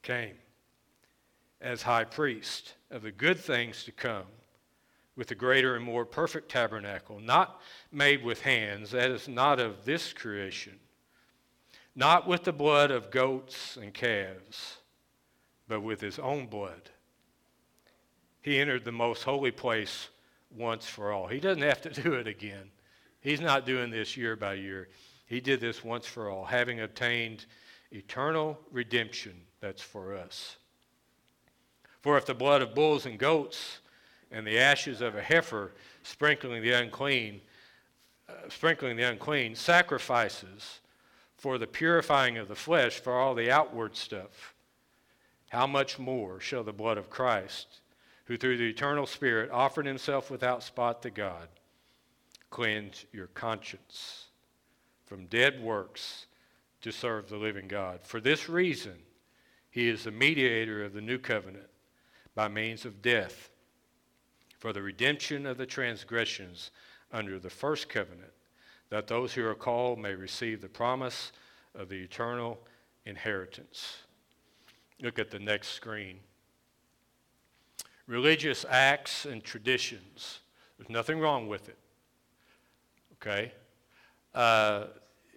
came 0.00 0.36
as 1.60 1.82
high 1.82 2.04
priest 2.04 2.76
of 2.90 3.02
the 3.02 3.12
good 3.12 3.38
things 3.38 3.84
to 3.84 3.92
come 3.92 4.24
with 5.16 5.30
a 5.30 5.34
greater 5.34 5.74
and 5.74 5.84
more 5.84 6.04
perfect 6.04 6.50
tabernacle, 6.50 7.18
not 7.20 7.60
made 7.90 8.22
with 8.22 8.42
hands, 8.42 8.90
that 8.90 9.10
is 9.10 9.28
not 9.28 9.58
of 9.58 9.84
this 9.84 10.12
creation, 10.12 10.78
not 11.94 12.28
with 12.28 12.44
the 12.44 12.52
blood 12.52 12.90
of 12.90 13.10
goats 13.10 13.78
and 13.80 13.94
calves, 13.94 14.76
but 15.66 15.80
with 15.80 16.00
his 16.00 16.18
own 16.18 16.46
blood. 16.46 16.90
He 18.42 18.58
entered 18.58 18.84
the 18.84 18.92
most 18.92 19.22
holy 19.24 19.50
place 19.50 20.08
once 20.54 20.86
for 20.86 21.10
all. 21.12 21.26
He 21.26 21.40
doesn't 21.40 21.62
have 21.62 21.80
to 21.82 21.90
do 22.02 22.14
it 22.14 22.26
again. 22.26 22.70
He's 23.20 23.40
not 23.40 23.66
doing 23.66 23.90
this 23.90 24.16
year 24.16 24.36
by 24.36 24.54
year. 24.54 24.88
He 25.26 25.40
did 25.40 25.60
this 25.60 25.82
once 25.82 26.06
for 26.06 26.30
all, 26.30 26.44
having 26.44 26.80
obtained 26.80 27.46
eternal 27.90 28.58
redemption 28.70 29.32
that's 29.60 29.82
for 29.82 30.14
us. 30.14 30.56
For 32.02 32.16
if 32.16 32.26
the 32.26 32.34
blood 32.34 32.62
of 32.62 32.74
bulls 32.74 33.06
and 33.06 33.18
goats, 33.18 33.80
and 34.30 34.46
the 34.46 34.58
ashes 34.58 35.00
of 35.00 35.14
a 35.14 35.22
heifer 35.22 35.72
sprinkling 36.02 36.62
the 36.62 36.72
unclean, 36.72 37.40
uh, 38.28 38.32
sprinkling 38.48 38.96
the 38.96 39.08
unclean, 39.08 39.54
sacrifices 39.54 40.80
for 41.36 41.58
the 41.58 41.66
purifying 41.66 42.38
of 42.38 42.48
the 42.48 42.54
flesh, 42.54 42.98
for 42.98 43.18
all 43.18 43.34
the 43.34 43.50
outward 43.50 43.96
stuff. 43.96 44.54
How 45.50 45.66
much 45.66 45.98
more 45.98 46.40
shall 46.40 46.64
the 46.64 46.72
blood 46.72 46.98
of 46.98 47.10
Christ, 47.10 47.80
who 48.24 48.36
through 48.36 48.56
the 48.56 48.68
eternal 48.68 49.06
Spirit 49.06 49.50
offered 49.50 49.86
himself 49.86 50.30
without 50.30 50.62
spot 50.62 51.02
to 51.02 51.10
God, 51.10 51.48
cleanse 52.50 53.04
your 53.12 53.28
conscience 53.28 54.26
from 55.06 55.26
dead 55.26 55.62
works 55.62 56.26
to 56.80 56.90
serve 56.90 57.28
the 57.28 57.36
living 57.36 57.68
God? 57.68 58.00
For 58.02 58.20
this 58.20 58.48
reason, 58.48 58.94
he 59.70 59.88
is 59.88 60.04
the 60.04 60.10
mediator 60.10 60.84
of 60.84 60.94
the 60.94 61.00
new 61.00 61.18
covenant 61.18 61.68
by 62.34 62.48
means 62.48 62.84
of 62.84 63.02
death 63.02 63.50
for 64.58 64.72
the 64.72 64.82
redemption 64.82 65.46
of 65.46 65.58
the 65.58 65.66
transgressions 65.66 66.70
under 67.12 67.38
the 67.38 67.50
first 67.50 67.88
covenant, 67.88 68.32
that 68.90 69.06
those 69.06 69.32
who 69.32 69.46
are 69.46 69.54
called 69.54 69.98
may 69.98 70.14
receive 70.14 70.60
the 70.60 70.68
promise 70.68 71.32
of 71.74 71.88
the 71.88 71.96
eternal 71.96 72.58
inheritance. 73.04 73.98
Look 75.00 75.18
at 75.18 75.30
the 75.30 75.38
next 75.38 75.68
screen. 75.68 76.18
Religious 78.06 78.64
acts 78.68 79.24
and 79.26 79.42
traditions. 79.42 80.40
There's 80.78 80.90
nothing 80.90 81.18
wrong 81.18 81.48
with 81.48 81.68
it. 81.68 81.78
Okay? 83.14 83.52
Uh, 84.34 84.84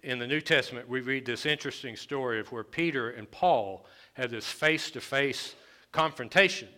in 0.02 0.18
the 0.18 0.26
New 0.26 0.40
Testament, 0.40 0.88
we 0.88 1.00
read 1.00 1.26
this 1.26 1.46
interesting 1.46 1.96
story 1.96 2.40
of 2.40 2.50
where 2.52 2.64
Peter 2.64 3.10
and 3.10 3.30
Paul 3.30 3.84
had 4.14 4.30
this 4.30 4.46
face 4.46 4.90
to 4.92 5.00
face 5.00 5.54
confrontation, 5.92 6.68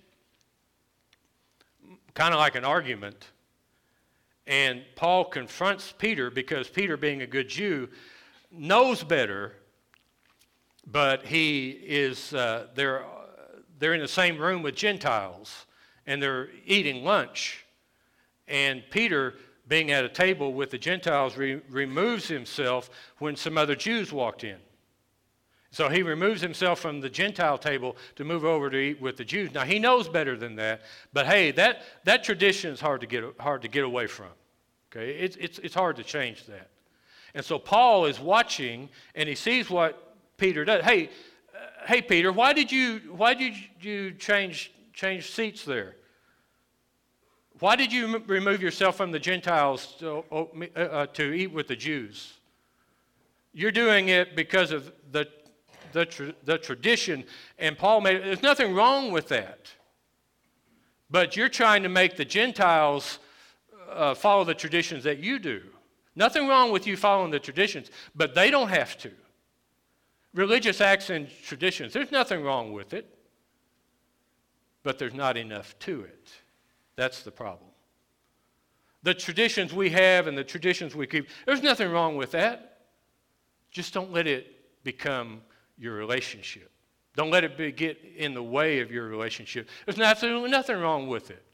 kind 2.14 2.34
of 2.34 2.40
like 2.40 2.54
an 2.54 2.64
argument. 2.64 3.30
And 4.46 4.82
Paul 4.96 5.24
confronts 5.24 5.92
Peter 5.96 6.30
because 6.30 6.68
Peter, 6.68 6.96
being 6.96 7.22
a 7.22 7.26
good 7.26 7.48
Jew, 7.48 7.88
knows 8.50 9.02
better, 9.04 9.54
but 10.86 11.24
he 11.24 11.70
is, 11.70 12.34
uh, 12.34 12.66
they're, 12.74 13.04
they're 13.78 13.94
in 13.94 14.00
the 14.00 14.08
same 14.08 14.38
room 14.38 14.62
with 14.62 14.74
Gentiles 14.74 15.66
and 16.06 16.22
they're 16.22 16.48
eating 16.66 17.04
lunch. 17.04 17.64
And 18.48 18.82
Peter, 18.90 19.34
being 19.68 19.92
at 19.92 20.04
a 20.04 20.08
table 20.08 20.52
with 20.52 20.70
the 20.70 20.78
Gentiles, 20.78 21.36
re- 21.36 21.62
removes 21.70 22.26
himself 22.26 22.90
when 23.18 23.36
some 23.36 23.56
other 23.56 23.76
Jews 23.76 24.12
walked 24.12 24.44
in. 24.44 24.58
So 25.72 25.88
he 25.88 26.02
removes 26.02 26.42
himself 26.42 26.80
from 26.80 27.00
the 27.00 27.08
Gentile 27.08 27.56
table 27.56 27.96
to 28.16 28.24
move 28.24 28.44
over 28.44 28.68
to 28.68 28.76
eat 28.76 29.00
with 29.00 29.16
the 29.16 29.24
Jews. 29.24 29.54
Now 29.54 29.64
he 29.64 29.78
knows 29.78 30.06
better 30.06 30.36
than 30.36 30.54
that, 30.56 30.82
but 31.14 31.26
hey, 31.26 31.50
that, 31.52 31.82
that 32.04 32.22
tradition 32.22 32.72
is 32.72 32.80
hard 32.80 33.00
to 33.00 33.06
get, 33.06 33.24
hard 33.40 33.62
to 33.62 33.68
get 33.68 33.82
away 33.82 34.06
from. 34.06 34.28
Okay, 34.90 35.12
it's, 35.12 35.36
it's, 35.36 35.58
it's 35.60 35.74
hard 35.74 35.96
to 35.96 36.04
change 36.04 36.44
that. 36.44 36.68
And 37.34 37.42
so 37.42 37.58
Paul 37.58 38.04
is 38.04 38.20
watching 38.20 38.90
and 39.14 39.26
he 39.26 39.34
sees 39.34 39.70
what 39.70 40.14
Peter 40.36 40.66
does. 40.66 40.84
Hey, 40.84 41.08
uh, 41.54 41.86
hey 41.86 42.02
Peter, 42.02 42.30
why 42.30 42.52
did 42.52 42.70
you 42.70 43.00
why 43.10 43.32
did 43.32 43.54
you 43.80 44.12
change 44.12 44.70
change 44.92 45.30
seats 45.30 45.64
there? 45.64 45.96
Why 47.60 47.76
did 47.76 47.90
you 47.90 48.16
m- 48.16 48.24
remove 48.26 48.60
yourself 48.60 48.96
from 48.96 49.10
the 49.10 49.18
Gentiles 49.18 49.94
to, 50.00 50.24
uh, 50.30 50.78
uh, 50.78 51.06
to 51.06 51.32
eat 51.32 51.52
with 51.52 51.68
the 51.68 51.76
Jews? 51.76 52.34
You're 53.54 53.72
doing 53.72 54.08
it 54.08 54.36
because 54.36 54.72
of 54.72 54.92
the 55.10 55.28
the, 55.92 56.34
the 56.44 56.58
tradition, 56.58 57.24
and 57.58 57.76
Paul 57.76 58.00
made 58.00 58.16
it. 58.16 58.24
there's 58.24 58.42
nothing 58.42 58.74
wrong 58.74 59.12
with 59.12 59.28
that. 59.28 59.70
But 61.10 61.36
you're 61.36 61.48
trying 61.48 61.82
to 61.82 61.88
make 61.88 62.16
the 62.16 62.24
Gentiles 62.24 63.18
uh, 63.90 64.14
follow 64.14 64.44
the 64.44 64.54
traditions 64.54 65.04
that 65.04 65.18
you 65.18 65.38
do. 65.38 65.62
Nothing 66.14 66.48
wrong 66.48 66.72
with 66.72 66.86
you 66.86 66.96
following 66.96 67.30
the 67.30 67.38
traditions, 67.38 67.90
but 68.14 68.34
they 68.34 68.50
don't 68.50 68.68
have 68.68 68.98
to. 68.98 69.10
Religious 70.34 70.80
acts 70.80 71.10
and 71.10 71.28
traditions, 71.44 71.92
there's 71.92 72.10
nothing 72.10 72.42
wrong 72.42 72.72
with 72.72 72.94
it, 72.94 73.06
but 74.82 74.98
there's 74.98 75.14
not 75.14 75.36
enough 75.36 75.78
to 75.80 76.02
it. 76.02 76.28
That's 76.96 77.22
the 77.22 77.30
problem. 77.30 77.70
The 79.02 79.14
traditions 79.14 79.72
we 79.72 79.90
have 79.90 80.26
and 80.26 80.36
the 80.36 80.44
traditions 80.44 80.94
we 80.94 81.06
keep, 81.06 81.28
there's 81.44 81.62
nothing 81.62 81.90
wrong 81.90 82.16
with 82.16 82.30
that. 82.32 82.80
Just 83.70 83.94
don't 83.94 84.12
let 84.12 84.26
it 84.26 84.84
become 84.84 85.40
your 85.82 85.94
relationship. 85.94 86.70
Don't 87.16 87.30
let 87.30 87.44
it 87.44 87.58
be, 87.58 87.72
get 87.72 87.98
in 88.16 88.34
the 88.34 88.42
way 88.42 88.80
of 88.80 88.90
your 88.90 89.06
relationship. 89.06 89.68
There's 89.84 89.98
absolutely 89.98 90.50
nothing 90.50 90.78
wrong 90.78 91.08
with 91.08 91.30
it. 91.30 91.44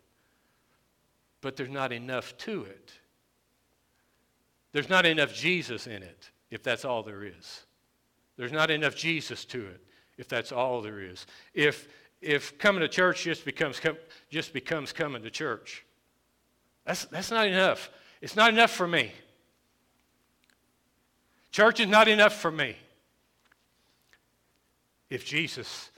But 1.41 1.57
there's 1.57 1.71
not 1.71 1.93
enough 1.93 2.37
to 2.38 2.64
it. 2.64 2.93
There's 4.73 4.88
not 4.88 5.07
enough 5.07 5.33
Jesus 5.33 5.87
in 5.87 6.03
it, 6.03 6.31
if 6.51 6.62
that's 6.62 6.85
all 6.85 7.03
there 7.03 7.25
is. 7.25 7.64
There's 8.37 8.53
not 8.53 8.71
enough 8.71 8.95
Jesus 8.95 9.45
to 9.47 9.67
it, 9.67 9.81
if 10.19 10.29
that's 10.29 10.53
all 10.53 10.83
there 10.83 11.01
is. 11.01 11.27
If, 11.55 11.88
if 12.21 12.59
coming 12.59 12.81
to 12.81 12.88
church 12.88 13.25
just 13.25 13.45
becomes, 13.45 13.81
just 14.31 14.53
becomes 14.53 14.93
coming 14.93 15.23
to 15.23 15.31
church, 15.31 15.85
that's, 16.85 17.07
that's 17.07 17.31
not 17.31 17.47
enough. 17.47 17.91
It's 18.21 18.37
not 18.37 18.53
enough 18.53 18.71
for 18.71 18.87
me. 18.87 19.12
Church 21.51 21.81
is 21.81 21.88
not 21.88 22.09
enough 22.09 22.35
for 22.35 22.51
me 22.51 22.77
if 25.11 25.25
Jesus 25.25 25.90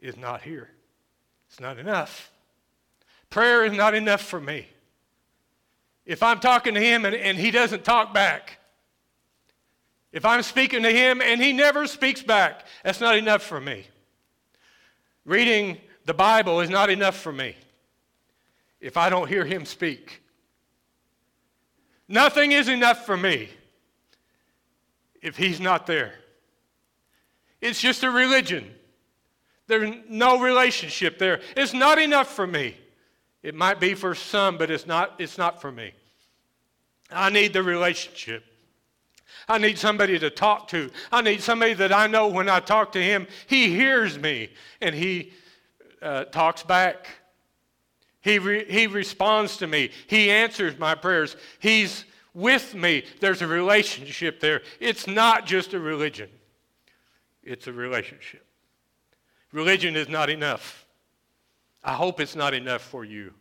is 0.00 0.16
not 0.16 0.42
here. 0.42 0.70
It's 1.48 1.60
not 1.60 1.78
enough. 1.78 2.30
Prayer 3.30 3.64
is 3.64 3.72
not 3.72 3.94
enough 3.94 4.20
for 4.20 4.40
me. 4.40 4.66
If 6.06 6.22
I'm 6.22 6.40
talking 6.40 6.74
to 6.74 6.80
him 6.80 7.04
and, 7.04 7.14
and 7.14 7.38
he 7.38 7.50
doesn't 7.50 7.84
talk 7.84 8.12
back, 8.12 8.58
if 10.12 10.24
I'm 10.24 10.42
speaking 10.42 10.82
to 10.82 10.90
him 10.90 11.20
and 11.20 11.42
he 11.42 11.52
never 11.52 11.86
speaks 11.86 12.22
back, 12.22 12.66
that's 12.84 13.00
not 13.00 13.16
enough 13.16 13.42
for 13.42 13.60
me. 13.60 13.86
Reading 15.24 15.78
the 16.04 16.14
Bible 16.14 16.60
is 16.60 16.70
not 16.70 16.90
enough 16.90 17.16
for 17.16 17.32
me 17.32 17.56
if 18.80 18.96
I 18.96 19.08
don't 19.08 19.28
hear 19.28 19.44
him 19.44 19.64
speak. 19.64 20.22
Nothing 22.06 22.52
is 22.52 22.68
enough 22.68 23.06
for 23.06 23.16
me 23.16 23.48
if 25.22 25.36
he's 25.36 25.58
not 25.58 25.86
there. 25.86 26.12
It's 27.64 27.80
just 27.80 28.02
a 28.02 28.10
religion. 28.10 28.70
There's 29.68 29.96
no 30.06 30.38
relationship 30.38 31.18
there. 31.18 31.40
It's 31.56 31.72
not 31.72 31.98
enough 31.98 32.28
for 32.28 32.46
me. 32.46 32.76
It 33.42 33.54
might 33.54 33.80
be 33.80 33.94
for 33.94 34.14
some, 34.14 34.58
but 34.58 34.70
it's 34.70 34.86
not, 34.86 35.14
it's 35.18 35.38
not 35.38 35.62
for 35.62 35.72
me. 35.72 35.94
I 37.10 37.30
need 37.30 37.54
the 37.54 37.62
relationship. 37.62 38.44
I 39.48 39.56
need 39.56 39.78
somebody 39.78 40.18
to 40.18 40.28
talk 40.28 40.68
to. 40.68 40.90
I 41.10 41.22
need 41.22 41.40
somebody 41.40 41.72
that 41.72 41.90
I 41.90 42.06
know 42.06 42.28
when 42.28 42.50
I 42.50 42.60
talk 42.60 42.92
to 42.92 43.02
him, 43.02 43.26
he 43.46 43.70
hears 43.70 44.18
me 44.18 44.50
and 44.82 44.94
he 44.94 45.32
uh, 46.02 46.24
talks 46.24 46.62
back. 46.62 47.06
He, 48.20 48.38
re- 48.38 48.70
he 48.70 48.88
responds 48.88 49.56
to 49.56 49.66
me. 49.66 49.90
He 50.06 50.30
answers 50.30 50.78
my 50.78 50.94
prayers. 50.94 51.34
He's 51.60 52.04
with 52.34 52.74
me. 52.74 53.04
There's 53.20 53.40
a 53.40 53.46
relationship 53.46 54.38
there. 54.40 54.60
It's 54.80 55.06
not 55.06 55.46
just 55.46 55.72
a 55.72 55.80
religion 55.80 56.28
it's 57.44 57.66
a 57.66 57.72
relationship. 57.72 58.44
Religion 59.52 59.96
is 59.96 60.08
not 60.08 60.30
enough. 60.30 60.86
I 61.82 61.92
hope 61.92 62.20
it's 62.20 62.34
not 62.34 62.54
enough 62.54 62.82
for 62.82 63.04
you. 63.04 63.32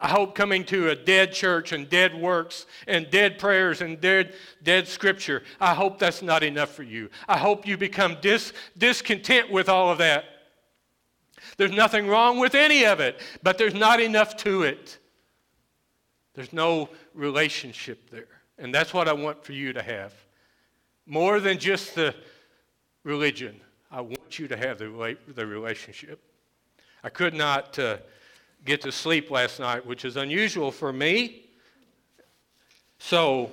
I 0.00 0.08
hope 0.08 0.34
coming 0.34 0.64
to 0.66 0.88
a 0.88 0.96
dead 0.96 1.32
church 1.32 1.72
and 1.72 1.88
dead 1.88 2.18
works 2.18 2.64
and 2.88 3.10
dead 3.10 3.38
prayers 3.38 3.82
and 3.82 4.00
dead, 4.00 4.34
dead 4.62 4.88
scripture, 4.88 5.42
I 5.60 5.74
hope 5.74 5.98
that's 5.98 6.22
not 6.22 6.42
enough 6.42 6.70
for 6.70 6.82
you. 6.82 7.10
I 7.28 7.36
hope 7.36 7.66
you 7.66 7.76
become 7.76 8.16
dis, 8.22 8.54
discontent 8.78 9.50
with 9.50 9.68
all 9.68 9.90
of 9.90 9.98
that. 9.98 10.24
There's 11.58 11.72
nothing 11.72 12.06
wrong 12.06 12.38
with 12.38 12.54
any 12.54 12.86
of 12.86 13.00
it, 13.00 13.20
but 13.42 13.58
there's 13.58 13.74
not 13.74 14.00
enough 14.00 14.36
to 14.38 14.62
it. 14.62 14.98
There's 16.32 16.52
no 16.52 16.88
relationship 17.14 18.08
there. 18.08 18.28
And 18.56 18.74
that's 18.74 18.94
what 18.94 19.06
I 19.06 19.12
want 19.12 19.44
for 19.44 19.52
you 19.52 19.74
to 19.74 19.82
have. 19.82 20.14
More 21.04 21.40
than 21.40 21.58
just 21.58 21.94
the 21.94 22.14
religion. 23.04 23.60
I 23.90 24.00
want 24.00 24.38
you 24.38 24.46
to 24.48 24.56
have 24.56 24.78
the, 24.78 25.16
the 25.34 25.46
relationship. 25.46 26.22
I 27.02 27.08
could 27.08 27.34
not 27.34 27.78
uh, 27.78 27.98
get 28.64 28.82
to 28.82 28.92
sleep 28.92 29.30
last 29.30 29.58
night, 29.58 29.84
which 29.84 30.04
is 30.04 30.16
unusual 30.16 30.70
for 30.70 30.92
me. 30.92 31.46
So 32.98 33.50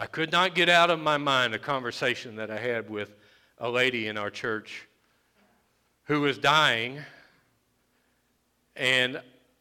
I 0.00 0.06
could 0.06 0.30
not 0.30 0.54
get 0.54 0.68
out 0.68 0.90
of 0.90 1.00
my 1.00 1.16
mind 1.16 1.54
a 1.54 1.58
conversation 1.58 2.36
that 2.36 2.50
I 2.50 2.58
had 2.58 2.88
with 2.88 3.14
a 3.58 3.68
lady 3.68 4.06
in 4.06 4.16
our 4.16 4.30
church 4.30 4.86
who 6.04 6.20
was 6.20 6.38
dying. 6.38 7.00
And 8.76 9.20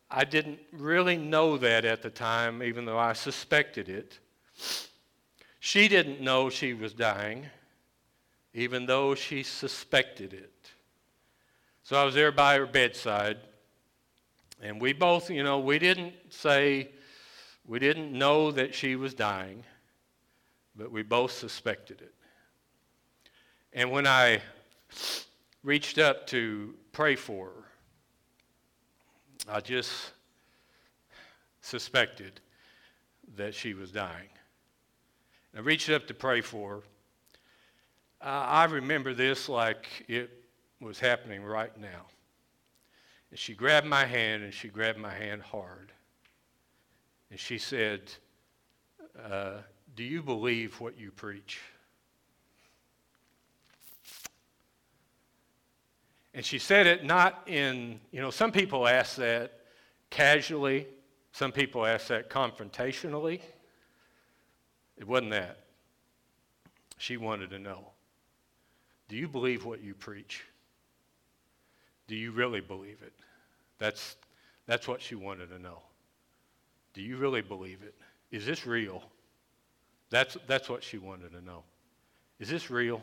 I 0.09 0.23
didn't 0.23 0.59
really 0.71 1.17
know 1.17 1.57
that 1.57 1.83
at 1.83 2.01
the 2.01 2.11
time, 2.11 2.61
even 2.61 2.85
though 2.85 2.99
I 2.99 3.13
suspected 3.13 3.89
it. 3.89 4.19
She 5.59 5.87
didn't 5.87 6.21
know 6.21 6.49
she 6.49 6.73
was 6.73 6.93
dying 6.93 7.47
even 8.57 8.87
though 8.87 9.13
she 9.13 9.43
suspected 9.43 10.33
it. 10.33 10.71
So 11.83 11.95
I 11.95 12.03
was 12.03 12.15
there 12.15 12.31
by 12.31 12.57
her 12.57 12.65
bedside, 12.65 13.37
and 14.59 14.81
we 14.81 14.93
both, 14.93 15.29
you 15.29 15.43
know, 15.43 15.59
we 15.59 15.77
didn't 15.77 16.15
say, 16.29 16.89
we 17.67 17.77
didn't 17.77 18.11
know 18.11 18.49
that 18.49 18.73
she 18.73 18.95
was 18.95 19.13
dying, 19.13 19.63
but 20.75 20.91
we 20.91 21.03
both 21.03 21.33
suspected 21.33 22.01
it. 22.01 22.15
And 23.73 23.91
when 23.91 24.07
I 24.07 24.41
reached 25.61 25.99
up 25.99 26.25
to 26.27 26.73
pray 26.93 27.15
for 27.15 27.49
her, 27.49 27.63
I 29.47 29.59
just 29.59 30.13
suspected 31.61 32.41
that 33.35 33.53
she 33.53 33.75
was 33.75 33.91
dying. 33.91 34.29
I 35.55 35.59
reached 35.59 35.91
up 35.91 36.07
to 36.07 36.15
pray 36.15 36.41
for 36.41 36.77
her. 36.77 36.81
I 38.21 38.65
remember 38.65 39.13
this 39.13 39.47
like 39.47 39.87
it 40.07 40.31
was 40.81 40.99
happening 40.99 41.43
right 41.43 41.75
now. 41.79 42.07
And 43.29 43.39
she 43.39 43.53
grabbed 43.53 43.87
my 43.87 44.05
hand, 44.05 44.43
and 44.43 44.53
she 44.53 44.69
grabbed 44.69 44.97
my 44.97 45.13
hand 45.13 45.41
hard. 45.41 45.91
And 47.29 47.39
she 47.39 47.57
said, 47.57 48.01
uh, 49.29 49.57
Do 49.95 50.03
you 50.03 50.23
believe 50.23 50.79
what 50.79 50.97
you 50.97 51.11
preach? 51.11 51.59
And 56.33 56.45
she 56.45 56.59
said 56.59 56.85
it 56.85 57.03
not 57.03 57.43
in, 57.47 57.99
you 58.11 58.21
know, 58.21 58.29
some 58.29 58.51
people 58.51 58.87
ask 58.87 59.15
that 59.15 59.59
casually, 60.09 60.87
some 61.31 61.51
people 61.51 61.85
ask 61.85 62.07
that 62.07 62.29
confrontationally. 62.29 63.41
It 64.97 65.07
wasn't 65.07 65.31
that. 65.31 65.57
She 66.99 67.17
wanted 67.17 67.49
to 67.49 67.59
know 67.59 67.91
Do 69.07 69.15
you 69.15 69.27
believe 69.27 69.65
what 69.65 69.81
you 69.81 69.93
preach? 69.93 70.43
Do 72.07 72.15
you 72.15 72.31
really 72.31 72.61
believe 72.61 72.97
it? 73.01 73.13
That's, 73.77 74.15
that's 74.65 74.87
what 74.87 75.01
she 75.01 75.15
wanted 75.15 75.49
to 75.49 75.59
know. 75.59 75.79
Do 76.93 77.01
you 77.01 77.17
really 77.17 77.41
believe 77.41 77.79
it? 77.83 77.95
Is 78.31 78.45
this 78.45 78.65
real? 78.65 79.03
That's, 80.09 80.37
that's 80.47 80.69
what 80.69 80.83
she 80.83 80.97
wanted 80.97 81.31
to 81.33 81.41
know. 81.41 81.63
Is 82.39 82.49
this 82.49 82.69
real? 82.69 83.01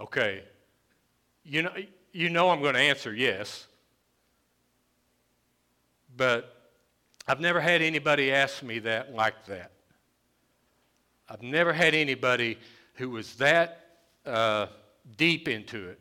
Okay. 0.00 0.42
You 1.44 1.62
know, 1.62 1.72
you 2.12 2.28
know 2.28 2.50
I'm 2.50 2.60
going 2.60 2.74
to 2.74 2.80
answer 2.80 3.14
yes. 3.14 3.66
But 6.16 6.70
I've 7.26 7.40
never 7.40 7.60
had 7.60 7.82
anybody 7.82 8.32
ask 8.32 8.62
me 8.62 8.80
that 8.80 9.14
like 9.14 9.46
that. 9.46 9.72
I've 11.28 11.42
never 11.42 11.72
had 11.72 11.94
anybody 11.94 12.58
who 12.94 13.10
was 13.10 13.34
that 13.36 13.81
uh, 14.26 14.66
deep 15.16 15.48
into 15.48 15.88
it. 15.88 16.00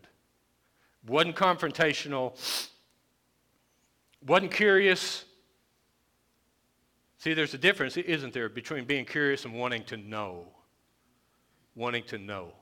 Wasn't 1.08 1.36
confrontational, 1.36 2.38
wasn't 4.26 4.52
curious. 4.52 5.26
See, 7.18 7.34
there's 7.34 7.54
a 7.54 7.58
difference, 7.58 7.98
isn't 7.98 8.34
there, 8.34 8.50
between 8.50 8.86
being 8.86 9.06
curious 9.06 9.46
and 9.46 9.54
wanting 9.54 9.84
to 9.86 9.98
know. 9.98 10.48
Wanting 11.76 12.04
to 12.06 12.18
know. 12.18 12.54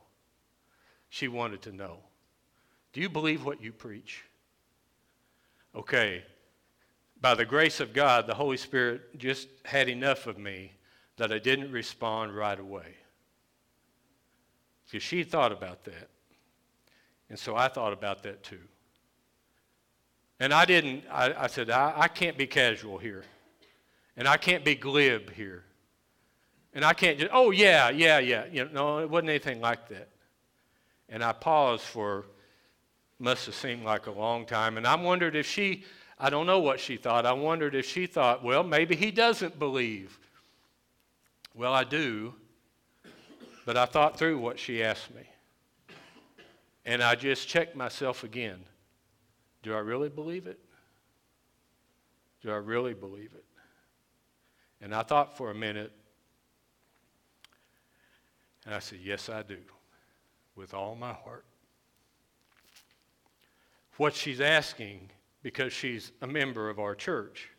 She 1.10 1.28
wanted 1.28 1.62
to 1.64 1.72
know. 1.72 1.98
Do 2.94 3.02
you 3.02 3.10
believe 3.10 3.46
what 3.46 3.62
you 3.62 3.72
preach? 3.72 4.24
Okay. 5.76 6.24
By 7.22 7.36
the 7.36 7.46
grace 7.46 7.80
of 7.80 7.94
God, 7.94 8.28
the 8.28 8.36
Holy 8.36 8.58
Spirit 8.58 9.18
just 9.18 9.48
had 9.66 9.90
enough 9.90 10.28
of 10.28 10.38
me 10.38 10.74
that 11.18 11.32
I 11.32 11.40
didn't 11.40 11.72
respond 11.72 12.36
right 12.36 12.60
away. 12.60 12.96
Because 14.90 15.04
she 15.04 15.24
thought 15.24 15.52
about 15.52 15.84
that. 15.84 16.10
And 17.30 17.38
so 17.38 17.56
I 17.56 17.68
thought 17.68 17.94
about 17.94 18.24
that 18.24 18.42
too. 18.42 18.60
And 20.40 20.54
I 20.54 20.66
didn't, 20.66 21.04
I, 21.12 21.34
I 21.44 21.48
said, 21.48 21.70
I, 21.70 21.94
I 21.96 22.08
can't 22.08 22.38
be 22.38 22.48
casual 22.48 22.98
here. 22.98 23.24
And 24.18 24.28
I 24.28 24.38
can't 24.38 24.66
be 24.66 24.76
glib 24.76 25.32
here. 25.34 25.64
And 26.74 26.84
I 26.84 26.94
can't 26.94 27.20
just, 27.20 27.32
oh, 27.34 27.52
yeah, 27.52 27.90
yeah, 27.90 28.20
yeah. 28.20 28.46
You 28.52 28.66
know, 28.66 28.72
no, 28.72 29.00
it 29.00 29.10
wasn't 29.10 29.30
anything 29.30 29.60
like 29.62 29.90
that. 29.90 30.10
And 31.08 31.24
I 31.24 31.34
paused 31.34 31.84
for, 31.84 32.26
must 33.20 33.46
have 33.48 33.56
seemed 33.56 33.84
like 33.84 34.08
a 34.08 34.12
long 34.12 34.46
time. 34.46 34.78
And 34.78 34.88
I 34.88 34.96
wondered 34.96 35.36
if 35.36 35.46
she, 35.46 35.84
I 36.18 36.30
don't 36.30 36.46
know 36.46 36.60
what 36.60 36.80
she 36.80 36.98
thought. 36.98 37.26
I 37.26 37.34
wondered 37.34 37.76
if 37.76 37.86
she 37.86 38.08
thought, 38.08 38.44
well, 38.44 38.64
maybe 38.64 38.96
he 38.96 39.12
doesn't 39.12 39.60
believe. 39.60 40.18
Well, 41.54 41.74
I 41.74 41.84
do. 41.84 42.34
But 43.66 43.78
I 43.78 43.86
thought 43.86 44.18
through 44.18 44.40
what 44.40 44.60
she 44.60 44.84
asked 44.84 45.14
me. 45.14 45.24
And 46.86 47.04
I 47.04 47.16
just 47.16 47.48
checked 47.48 47.76
myself 47.76 48.24
again. 48.24 48.60
Do 49.62 49.74
I 49.74 49.80
really 49.80 50.10
believe 50.10 50.48
it? 50.48 50.60
Do 52.42 52.52
I 52.52 52.56
really 52.56 52.94
believe 52.94 53.32
it? 53.34 53.46
And 54.82 54.96
I 54.96 55.04
thought 55.04 55.38
for 55.38 55.52
a 55.52 55.56
minute, 55.56 55.92
and 58.66 58.74
I 58.74 58.80
said, 58.80 59.00
Yes, 59.04 59.30
I 59.30 59.44
do, 59.44 59.58
with 60.56 60.74
all 60.74 60.96
my 60.96 61.14
heart. 61.14 61.46
What 63.98 64.16
she's 64.16 64.40
asking, 64.40 65.10
because 65.44 65.74
she's 65.74 66.14
a 66.22 66.28
member 66.28 66.70
of 66.70 66.80
our 66.80 66.96
church, 66.96 67.50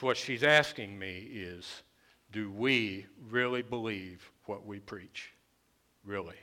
what 0.00 0.16
she's 0.16 0.42
asking 0.42 0.98
me 0.98 1.28
is, 1.32 1.82
Do 2.32 2.50
we 2.50 3.06
really 3.30 3.62
believe 3.62 4.30
what 4.46 4.66
we 4.66 4.80
preach? 4.80 5.32
Really? 6.04 6.36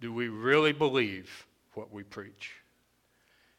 Do 0.00 0.12
we 0.12 0.28
really 0.28 0.72
believe 0.72 1.46
what 1.74 1.92
we 1.92 2.02
preach? 2.02 2.52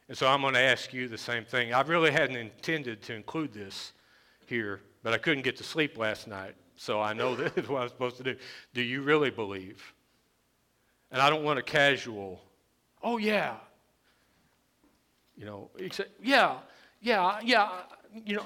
And 0.08 0.18
so 0.18 0.28
I'm 0.28 0.42
going 0.42 0.56
to 0.56 0.60
ask 0.60 0.94
you 0.94 1.08
the 1.08 1.18
same 1.18 1.46
thing. 1.46 1.74
I 1.74 1.82
really 1.82 2.12
hadn't 2.12 2.36
intended 2.36 3.02
to 3.04 3.14
include 3.14 3.54
this 3.54 3.94
here, 4.48 4.82
but 5.04 5.14
I 5.14 5.18
couldn't 5.18 5.44
get 5.44 5.56
to 5.58 5.64
sleep 5.64 5.98
last 5.98 6.28
night, 6.28 6.56
so 6.76 7.00
I 7.00 7.14
know 7.14 7.36
this 7.38 7.52
is 7.56 7.70
what 7.70 7.84
I'm 7.84 7.90
supposed 7.90 8.18
to 8.18 8.24
do. 8.24 8.36
Do 8.74 8.82
you 8.82 9.02
really 9.02 9.30
believe? 9.30 9.94
And 11.12 11.22
I 11.22 11.30
don't 11.30 11.44
want 11.44 11.60
a 11.60 11.64
casual, 11.64 12.42
oh, 13.04 13.18
yeah. 13.18 13.56
You 15.38 15.46
know, 15.46 15.70
except, 15.78 16.12
yeah, 16.22 16.58
yeah, 17.02 17.40
yeah, 17.44 17.70
you 18.26 18.36
know, 18.38 18.46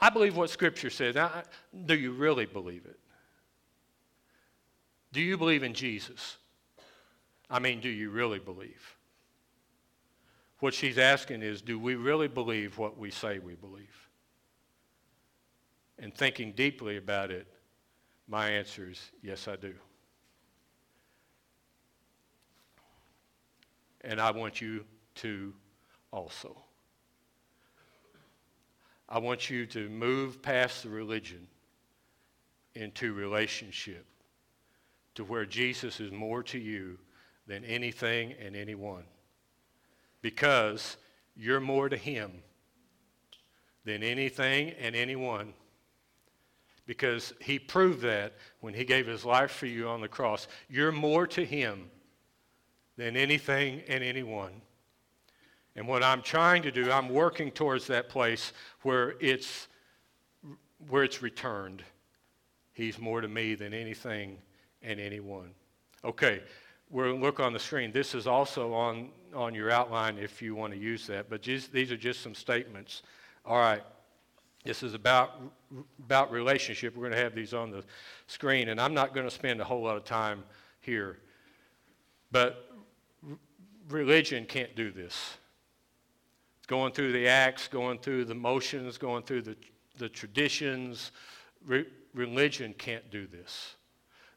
I 0.00 0.10
believe 0.10 0.36
what 0.36 0.50
Scripture 0.50 0.90
says. 0.90 1.14
Now, 1.16 1.42
do 1.86 1.94
you 1.94 2.12
really 2.12 2.46
believe 2.46 2.86
it? 2.86 2.98
Do 5.12 5.20
you 5.20 5.36
believe 5.36 5.62
in 5.62 5.74
Jesus? 5.74 6.36
I 7.50 7.58
mean, 7.58 7.80
do 7.80 7.88
you 7.88 8.10
really 8.10 8.38
believe? 8.38 8.96
What 10.60 10.74
she's 10.74 10.98
asking 10.98 11.42
is, 11.42 11.62
do 11.62 11.78
we 11.78 11.94
really 11.94 12.28
believe 12.28 12.78
what 12.78 12.98
we 12.98 13.10
say 13.10 13.38
we 13.38 13.54
believe? 13.54 14.08
And 15.98 16.14
thinking 16.14 16.52
deeply 16.52 16.96
about 16.96 17.30
it, 17.30 17.46
my 18.28 18.50
answer 18.50 18.90
is, 18.90 19.00
yes, 19.22 19.48
I 19.48 19.56
do. 19.56 19.74
And 24.02 24.20
I 24.20 24.30
want 24.30 24.60
you 24.60 24.84
to 25.16 25.52
also. 26.12 26.56
I 29.08 29.18
want 29.18 29.48
you 29.48 29.66
to 29.66 29.88
move 29.88 30.42
past 30.42 30.82
the 30.82 30.90
religion 30.90 31.46
into 32.74 33.14
relationship 33.14 34.04
to 35.14 35.24
where 35.24 35.46
Jesus 35.46 35.98
is 35.98 36.12
more 36.12 36.42
to 36.44 36.58
you 36.58 36.98
than 37.46 37.64
anything 37.64 38.34
and 38.34 38.54
anyone. 38.54 39.04
Because 40.20 40.96
you're 41.34 41.60
more 41.60 41.88
to 41.88 41.96
him 41.96 42.30
than 43.84 44.02
anything 44.02 44.70
and 44.78 44.94
anyone. 44.94 45.54
Because 46.86 47.32
he 47.40 47.58
proved 47.58 48.02
that 48.02 48.34
when 48.60 48.74
he 48.74 48.84
gave 48.84 49.06
his 49.06 49.24
life 49.24 49.50
for 49.50 49.66
you 49.66 49.88
on 49.88 50.00
the 50.00 50.08
cross. 50.08 50.46
You're 50.68 50.92
more 50.92 51.26
to 51.28 51.44
him 51.44 51.90
than 52.96 53.16
anything 53.16 53.82
and 53.88 54.04
anyone. 54.04 54.60
And 55.78 55.86
what 55.86 56.02
I'm 56.02 56.22
trying 56.22 56.62
to 56.62 56.72
do, 56.72 56.90
I'm 56.90 57.08
working 57.08 57.52
towards 57.52 57.86
that 57.86 58.08
place 58.08 58.52
where 58.82 59.14
it's, 59.20 59.68
where 60.88 61.04
it's 61.04 61.22
returned. 61.22 61.84
He's 62.72 62.98
more 62.98 63.20
to 63.20 63.28
me 63.28 63.54
than 63.54 63.72
anything 63.72 64.38
and 64.82 64.98
anyone. 64.98 65.50
Okay, 66.04 66.42
we'll 66.90 67.14
look 67.14 67.38
on 67.38 67.52
the 67.52 67.60
screen. 67.60 67.92
This 67.92 68.16
is 68.16 68.26
also 68.26 68.74
on, 68.74 69.10
on 69.32 69.54
your 69.54 69.70
outline 69.70 70.18
if 70.18 70.42
you 70.42 70.56
want 70.56 70.72
to 70.72 70.78
use 70.80 71.06
that, 71.06 71.30
but 71.30 71.42
just, 71.42 71.72
these 71.72 71.92
are 71.92 71.96
just 71.96 72.22
some 72.22 72.34
statements. 72.34 73.02
All 73.46 73.58
right, 73.58 73.84
this 74.64 74.82
is 74.82 74.94
about, 74.94 75.40
about 76.00 76.32
relationship. 76.32 76.96
We're 76.96 77.04
going 77.04 77.12
to 77.12 77.22
have 77.22 77.36
these 77.36 77.54
on 77.54 77.70
the 77.70 77.84
screen, 78.26 78.70
and 78.70 78.80
I'm 78.80 78.94
not 78.94 79.14
going 79.14 79.28
to 79.28 79.34
spend 79.34 79.60
a 79.60 79.64
whole 79.64 79.82
lot 79.82 79.96
of 79.96 80.04
time 80.04 80.42
here. 80.80 81.18
But 82.32 82.68
religion 83.88 84.44
can't 84.44 84.74
do 84.74 84.90
this. 84.90 85.37
Going 86.68 86.92
through 86.92 87.12
the 87.12 87.26
acts, 87.26 87.66
going 87.66 87.98
through 87.98 88.26
the 88.26 88.34
motions, 88.34 88.98
going 88.98 89.24
through 89.24 89.42
the, 89.42 89.56
the 89.96 90.08
traditions, 90.08 91.10
re- 91.66 91.86
religion 92.14 92.74
can't 92.78 93.10
do 93.10 93.26
this. 93.26 93.74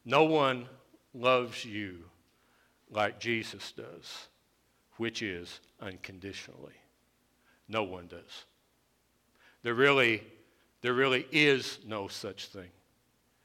No 0.04 0.24
one 0.24 0.66
loves 1.14 1.64
you 1.64 1.98
like 2.90 3.20
Jesus 3.20 3.72
does, 3.72 4.28
which 4.96 5.22
is 5.22 5.60
unconditionally. 5.80 6.74
No 7.68 7.84
one 7.84 8.06
does. 8.06 8.44
There 9.62 9.74
really, 9.74 10.22
there 10.80 10.94
really 10.94 11.26
is 11.30 11.78
no 11.86 12.08
such 12.08 12.46
thing 12.46 12.70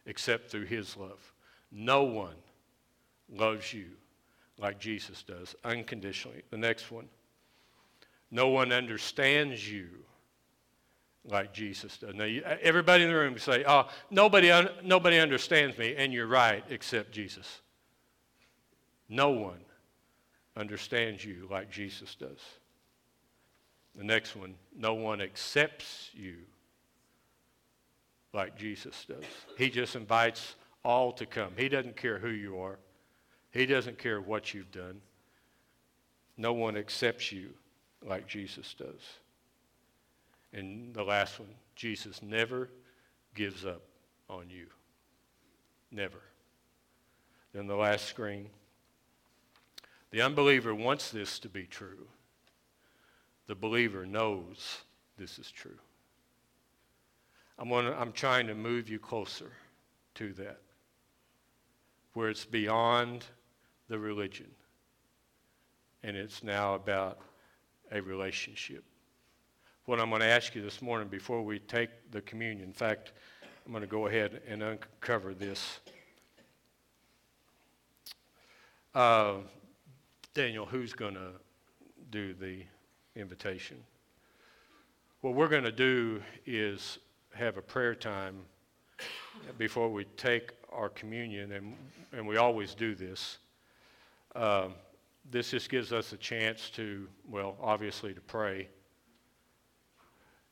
except 0.05 0.49
through 0.49 0.65
his 0.65 0.97
love. 0.97 1.33
No 1.71 2.03
one 2.03 2.35
loves 3.29 3.73
you 3.73 3.87
like 4.57 4.79
Jesus 4.79 5.23
does, 5.23 5.55
unconditionally. 5.63 6.41
The 6.49 6.57
next 6.57 6.89
one. 6.89 7.07
No 8.29 8.49
one 8.49 8.71
understands 8.71 9.69
you 9.69 9.87
like 11.25 11.53
Jesus 11.53 11.97
does. 11.97 12.15
Now, 12.15 12.23
you, 12.25 12.41
everybody 12.43 13.03
in 13.03 13.09
the 13.09 13.15
room 13.15 13.37
say, 13.37 13.63
oh, 13.67 13.87
nobody, 14.09 14.51
un- 14.51 14.69
nobody 14.83 15.19
understands 15.19 15.77
me, 15.77 15.95
and 15.97 16.13
you're 16.13 16.27
right, 16.27 16.63
except 16.69 17.11
Jesus. 17.11 17.61
No 19.09 19.29
one 19.29 19.59
understands 20.55 21.23
you 21.23 21.47
like 21.49 21.69
Jesus 21.69 22.15
does. 22.15 22.39
The 23.95 24.03
next 24.03 24.35
one, 24.35 24.55
no 24.75 24.93
one 24.93 25.21
accepts 25.21 26.11
you 26.13 26.35
like 28.33 28.57
Jesus 28.57 29.05
does. 29.07 29.23
He 29.57 29.69
just 29.69 29.95
invites 29.95 30.55
all 30.83 31.11
to 31.13 31.25
come. 31.25 31.51
He 31.57 31.67
doesn't 31.67 31.97
care 31.97 32.19
who 32.19 32.29
you 32.29 32.59
are. 32.59 32.77
He 33.51 33.65
doesn't 33.65 33.97
care 33.97 34.21
what 34.21 34.53
you've 34.53 34.71
done. 34.71 35.01
No 36.37 36.53
one 36.53 36.77
accepts 36.77 37.31
you 37.31 37.49
like 38.05 38.27
Jesus 38.27 38.75
does. 38.77 39.01
And 40.53 40.93
the 40.93 41.03
last 41.03 41.39
one, 41.39 41.49
Jesus 41.75 42.21
never 42.21 42.69
gives 43.35 43.65
up 43.65 43.81
on 44.29 44.49
you. 44.49 44.67
Never. 45.91 46.21
Then 47.53 47.67
the 47.67 47.75
last 47.75 48.05
screen. 48.05 48.49
The 50.11 50.21
unbeliever 50.21 50.73
wants 50.73 51.11
this 51.11 51.39
to 51.39 51.49
be 51.49 51.63
true. 51.63 52.07
The 53.47 53.55
believer 53.55 54.05
knows 54.05 54.81
this 55.17 55.39
is 55.39 55.51
true. 55.51 55.77
I'm, 57.59 57.71
I'm 57.71 58.11
trying 58.11 58.47
to 58.47 58.55
move 58.55 58.89
you 58.89 58.99
closer 58.99 59.51
to 60.15 60.33
that, 60.33 60.61
where 62.13 62.29
it's 62.29 62.45
beyond 62.45 63.25
the 63.87 63.97
religion, 63.97 64.47
and 66.03 66.15
it's 66.15 66.43
now 66.43 66.75
about 66.75 67.19
a 67.91 68.01
relationship. 68.01 68.83
What 69.85 69.99
I'm 69.99 70.09
going 70.09 70.21
to 70.21 70.27
ask 70.27 70.53
you 70.55 70.61
this 70.61 70.81
morning 70.81 71.07
before 71.07 71.41
we 71.41 71.59
take 71.59 71.89
the 72.11 72.21
communion, 72.21 72.67
in 72.67 72.73
fact, 72.73 73.13
I'm 73.65 73.71
going 73.71 73.81
to 73.81 73.87
go 73.87 74.07
ahead 74.07 74.41
and 74.47 74.61
uncover 74.61 75.33
this. 75.33 75.79
Uh, 78.93 79.35
Daniel, 80.33 80.65
who's 80.65 80.93
going 80.93 81.13
to 81.13 81.31
do 82.11 82.33
the 82.33 82.63
invitation? 83.15 83.77
What 85.21 85.35
we're 85.35 85.47
going 85.47 85.63
to 85.63 85.71
do 85.71 86.21
is 86.45 86.99
have 87.33 87.57
a 87.57 87.61
prayer 87.61 87.95
time 87.95 88.35
before 89.57 89.89
we 89.89 90.05
take 90.15 90.51
our 90.71 90.89
communion, 90.89 91.51
and, 91.53 91.75
and 92.11 92.27
we 92.27 92.37
always 92.37 92.73
do 92.73 92.95
this. 92.95 93.37
Uh, 94.35 94.69
this 95.29 95.51
just 95.51 95.69
gives 95.69 95.91
us 95.91 96.13
a 96.13 96.17
chance 96.17 96.69
to, 96.71 97.07
well, 97.27 97.57
obviously 97.61 98.13
to 98.13 98.21
pray. 98.21 98.69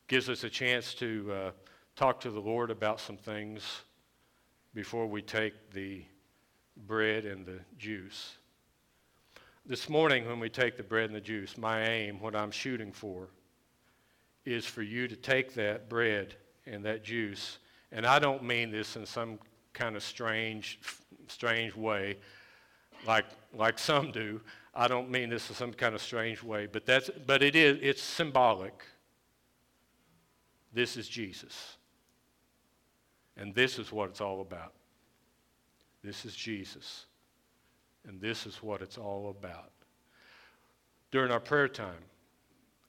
Gives 0.07 0.29
us 0.29 0.43
a 0.43 0.49
chance 0.49 0.93
to 0.95 1.31
uh, 1.31 1.51
talk 1.95 2.19
to 2.21 2.31
the 2.31 2.39
Lord 2.39 2.71
about 2.71 2.99
some 2.99 3.17
things 3.17 3.63
before 4.73 5.07
we 5.07 5.21
take 5.21 5.71
the 5.71 6.03
bread 6.87 7.25
and 7.25 7.45
the 7.45 7.59
juice. 7.77 8.37
This 9.65 9.89
morning, 9.89 10.27
when 10.27 10.39
we 10.39 10.49
take 10.49 10.77
the 10.77 10.83
bread 10.83 11.05
and 11.05 11.15
the 11.15 11.21
juice, 11.21 11.57
my 11.57 11.81
aim, 11.83 12.19
what 12.19 12.35
I'm 12.35 12.51
shooting 12.51 12.91
for, 12.91 13.29
is 14.43 14.65
for 14.65 14.83
you 14.83 15.07
to 15.07 15.15
take 15.15 15.53
that 15.55 15.89
bread 15.89 16.35
and 16.65 16.83
that 16.85 17.03
juice, 17.03 17.59
and 17.91 18.05
I 18.05 18.19
don't 18.19 18.43
mean 18.43 18.69
this 18.71 18.95
in 18.95 19.05
some 19.05 19.39
kind 19.73 19.95
of 19.95 20.03
strange, 20.03 20.79
strange 21.27 21.75
way, 21.75 22.17
like 23.07 23.25
like 23.53 23.79
some 23.79 24.11
do. 24.11 24.41
I 24.75 24.87
don't 24.87 25.09
mean 25.09 25.29
this 25.29 25.49
in 25.49 25.55
some 25.55 25.71
kind 25.71 25.95
of 25.95 26.01
strange 26.01 26.43
way, 26.43 26.67
but 26.69 26.85
that's 26.85 27.09
but 27.25 27.41
it 27.41 27.55
is 27.55 27.79
it's 27.81 28.01
symbolic. 28.01 28.83
This 30.73 30.97
is 30.97 31.07
Jesus. 31.07 31.77
And 33.37 33.53
this 33.55 33.79
is 33.79 33.91
what 33.91 34.09
it's 34.09 34.21
all 34.21 34.41
about. 34.41 34.73
This 36.03 36.25
is 36.25 36.35
Jesus. 36.35 37.05
And 38.07 38.19
this 38.21 38.45
is 38.45 38.61
what 38.61 38.81
it's 38.81 38.97
all 38.97 39.29
about. 39.29 39.71
During 41.11 41.31
our 41.31 41.39
prayer 41.39 41.67
time, 41.67 42.03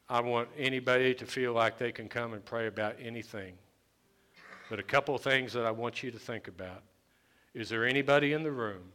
I 0.09 0.20
want 0.20 0.49
anybody 0.57 1.14
to 1.14 1.26
feel 1.26 1.53
like 1.53 1.78
they 1.78 1.91
can 1.91 2.09
come 2.09 2.34
and 2.34 2.45
pray 2.45 2.66
about 2.66 2.97
anything. 3.01 3.55
But 4.68 4.78
a 4.78 4.84
couple 4.84 5.14
of 5.14 5.22
things 5.22 5.53
that 5.53 5.64
I 5.64 5.70
want 5.70 6.03
you 6.03 6.11
to 6.11 6.18
think 6.18 6.49
about. 6.49 6.82
Is 7.55 7.68
there 7.68 7.87
anybody 7.87 8.32
in 8.32 8.43
the 8.43 8.51
room 8.51 8.93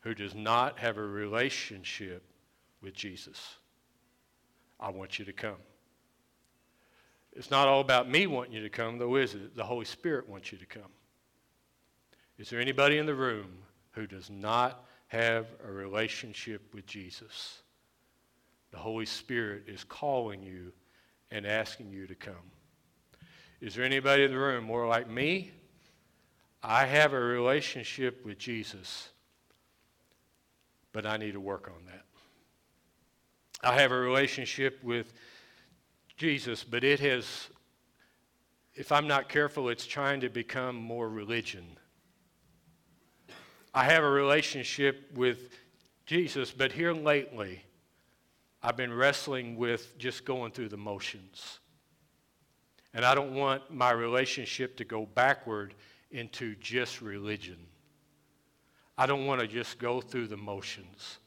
who 0.00 0.14
does 0.14 0.34
not 0.34 0.78
have 0.78 0.98
a 0.98 1.02
relationship 1.02 2.22
with 2.80 2.94
Jesus? 2.94 3.56
I 4.80 4.90
want 4.90 5.18
you 5.18 5.24
to 5.24 5.32
come. 5.32 5.56
It's 7.32 7.50
not 7.50 7.68
all 7.68 7.80
about 7.80 8.10
me 8.10 8.26
wanting 8.26 8.54
you 8.54 8.62
to 8.62 8.70
come, 8.70 8.98
though, 8.98 9.16
is 9.16 9.34
it? 9.34 9.56
The 9.56 9.64
Holy 9.64 9.84
Spirit 9.84 10.28
wants 10.28 10.50
you 10.50 10.58
to 10.58 10.66
come. 10.66 10.90
Is 12.38 12.50
there 12.50 12.60
anybody 12.60 12.98
in 12.98 13.06
the 13.06 13.14
room 13.14 13.58
who 13.92 14.06
does 14.06 14.30
not 14.30 14.84
have 15.08 15.46
a 15.64 15.70
relationship 15.70 16.62
with 16.72 16.86
Jesus? 16.86 17.62
The 18.70 18.78
Holy 18.78 19.06
Spirit 19.06 19.64
is 19.66 19.84
calling 19.84 20.42
you 20.42 20.72
and 21.30 21.46
asking 21.46 21.90
you 21.90 22.06
to 22.06 22.14
come. 22.14 22.34
Is 23.60 23.74
there 23.74 23.84
anybody 23.84 24.24
in 24.24 24.30
the 24.30 24.38
room 24.38 24.64
more 24.64 24.86
like 24.86 25.10
me? 25.10 25.52
I 26.62 26.86
have 26.86 27.12
a 27.12 27.20
relationship 27.20 28.24
with 28.24 28.38
Jesus, 28.38 29.10
but 30.92 31.06
I 31.06 31.16
need 31.16 31.32
to 31.32 31.40
work 31.40 31.70
on 31.74 31.84
that. 31.86 32.04
I 33.62 33.80
have 33.80 33.92
a 33.92 33.98
relationship 33.98 34.82
with 34.82 35.12
Jesus, 36.16 36.64
but 36.64 36.84
it 36.84 37.00
has, 37.00 37.48
if 38.74 38.92
I'm 38.92 39.08
not 39.08 39.28
careful, 39.28 39.68
it's 39.68 39.86
trying 39.86 40.20
to 40.20 40.28
become 40.28 40.76
more 40.76 41.08
religion. 41.08 41.64
I 43.74 43.84
have 43.84 44.04
a 44.04 44.10
relationship 44.10 45.10
with 45.14 45.50
Jesus, 46.06 46.50
but 46.50 46.72
here 46.72 46.92
lately, 46.92 47.62
I've 48.62 48.76
been 48.76 48.92
wrestling 48.92 49.56
with 49.56 49.96
just 49.98 50.24
going 50.24 50.52
through 50.52 50.70
the 50.70 50.76
motions. 50.76 51.60
And 52.94 53.04
I 53.04 53.14
don't 53.14 53.34
want 53.34 53.70
my 53.70 53.90
relationship 53.90 54.76
to 54.78 54.84
go 54.84 55.06
backward 55.06 55.74
into 56.10 56.54
just 56.56 57.00
religion. 57.00 57.58
I 59.00 59.06
don't 59.06 59.26
want 59.26 59.40
to 59.40 59.46
just 59.46 59.78
go 59.78 60.00
through 60.00 60.26
the 60.26 60.36
motions. 60.36 61.18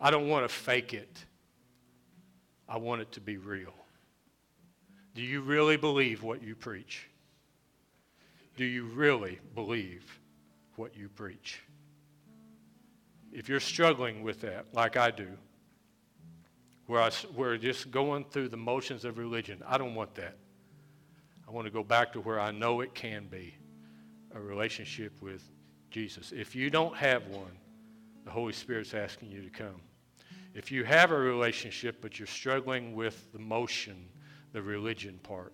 I 0.00 0.10
don't 0.10 0.28
want 0.28 0.44
to 0.44 0.52
fake 0.52 0.94
it. 0.94 1.24
I 2.68 2.76
want 2.78 3.02
it 3.02 3.12
to 3.12 3.20
be 3.20 3.36
real. 3.36 3.72
Do 5.14 5.22
you 5.22 5.42
really 5.42 5.76
believe 5.76 6.24
what 6.24 6.42
you 6.42 6.56
preach? 6.56 7.08
Do 8.56 8.64
you 8.64 8.84
really 8.84 9.38
believe 9.54 10.18
what 10.74 10.96
you 10.96 11.08
preach? 11.08 11.60
If 13.32 13.48
you're 13.48 13.60
struggling 13.60 14.24
with 14.24 14.40
that, 14.40 14.66
like 14.72 14.96
I 14.96 15.12
do, 15.12 15.28
where 16.86 17.00
I, 17.00 17.10
we're 17.36 17.58
just 17.58 17.92
going 17.92 18.24
through 18.24 18.48
the 18.48 18.56
motions 18.56 19.04
of 19.04 19.18
religion, 19.18 19.62
I 19.68 19.78
don't 19.78 19.94
want 19.94 20.16
that. 20.16 20.36
I 21.46 21.52
want 21.52 21.66
to 21.66 21.70
go 21.70 21.84
back 21.84 22.12
to 22.14 22.20
where 22.20 22.40
I 22.40 22.50
know 22.50 22.80
it 22.80 22.92
can 22.92 23.26
be 23.28 23.54
a 24.34 24.40
relationship 24.40 25.12
with 25.22 25.48
Jesus. 25.92 26.32
If 26.32 26.56
you 26.56 26.70
don't 26.70 26.96
have 26.96 27.26
one, 27.28 27.52
the 28.24 28.30
Holy 28.30 28.52
Spirit's 28.52 28.94
asking 28.94 29.30
you 29.30 29.42
to 29.42 29.50
come. 29.50 29.80
If 30.54 30.72
you 30.72 30.84
have 30.84 31.12
a 31.12 31.18
relationship, 31.18 32.00
but 32.00 32.18
you're 32.18 32.26
struggling 32.26 32.94
with 32.94 33.30
the 33.32 33.38
motion, 33.38 34.08
the 34.52 34.62
religion 34.62 35.20
part, 35.22 35.52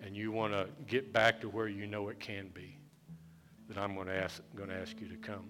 and 0.00 0.16
you 0.16 0.32
want 0.32 0.52
to 0.52 0.66
get 0.86 1.12
back 1.12 1.40
to 1.40 1.48
where 1.48 1.68
you 1.68 1.86
know 1.86 2.08
it 2.08 2.18
can 2.18 2.48
be, 2.48 2.76
then 3.68 3.82
I'm 3.82 3.94
going 3.94 4.08
to 4.08 4.14
ask, 4.14 4.42
going 4.54 4.68
to 4.68 4.76
ask 4.76 5.00
you 5.00 5.08
to 5.08 5.16
come. 5.16 5.48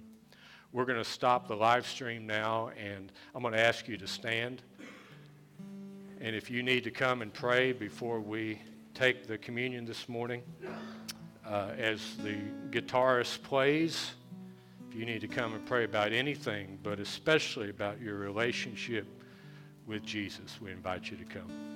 We're 0.73 0.85
going 0.85 1.03
to 1.03 1.05
stop 1.05 1.49
the 1.49 1.57
live 1.57 1.87
stream 1.87 2.27
now, 2.27 2.71
and 2.79 3.11
I'm 3.35 3.41
going 3.41 3.55
to 3.55 3.61
ask 3.61 3.89
you 3.89 3.97
to 3.97 4.07
stand. 4.07 4.63
And 6.21 6.37
if 6.37 6.51
you 6.51 6.63
need 6.63 6.85
to 6.85 6.91
come 6.91 7.23
and 7.23 7.33
pray 7.33 7.73
before 7.73 8.21
we 8.21 8.61
take 8.95 9.27
the 9.27 9.39
communion 9.39 9.85
this 9.85 10.09
morning, 10.09 10.43
uh, 11.49 11.71
as 11.79 12.17
the 12.17 12.37
guitarist 12.71 13.43
plays, 13.43 14.13
if 14.89 14.97
you 14.97 15.07
need 15.07 15.21
to 15.21 15.29
come 15.29 15.55
and 15.55 15.65
pray 15.67 15.85
about 15.85 16.13
anything, 16.13 16.79
but 16.83 16.99
especially 16.99 17.71
about 17.71 18.01
your 18.01 18.17
relationship 18.17 19.07
with 19.87 20.03
Jesus, 20.05 20.61
we 20.61 20.73
invite 20.73 21.11
you 21.11 21.17
to 21.17 21.25
come. 21.25 21.76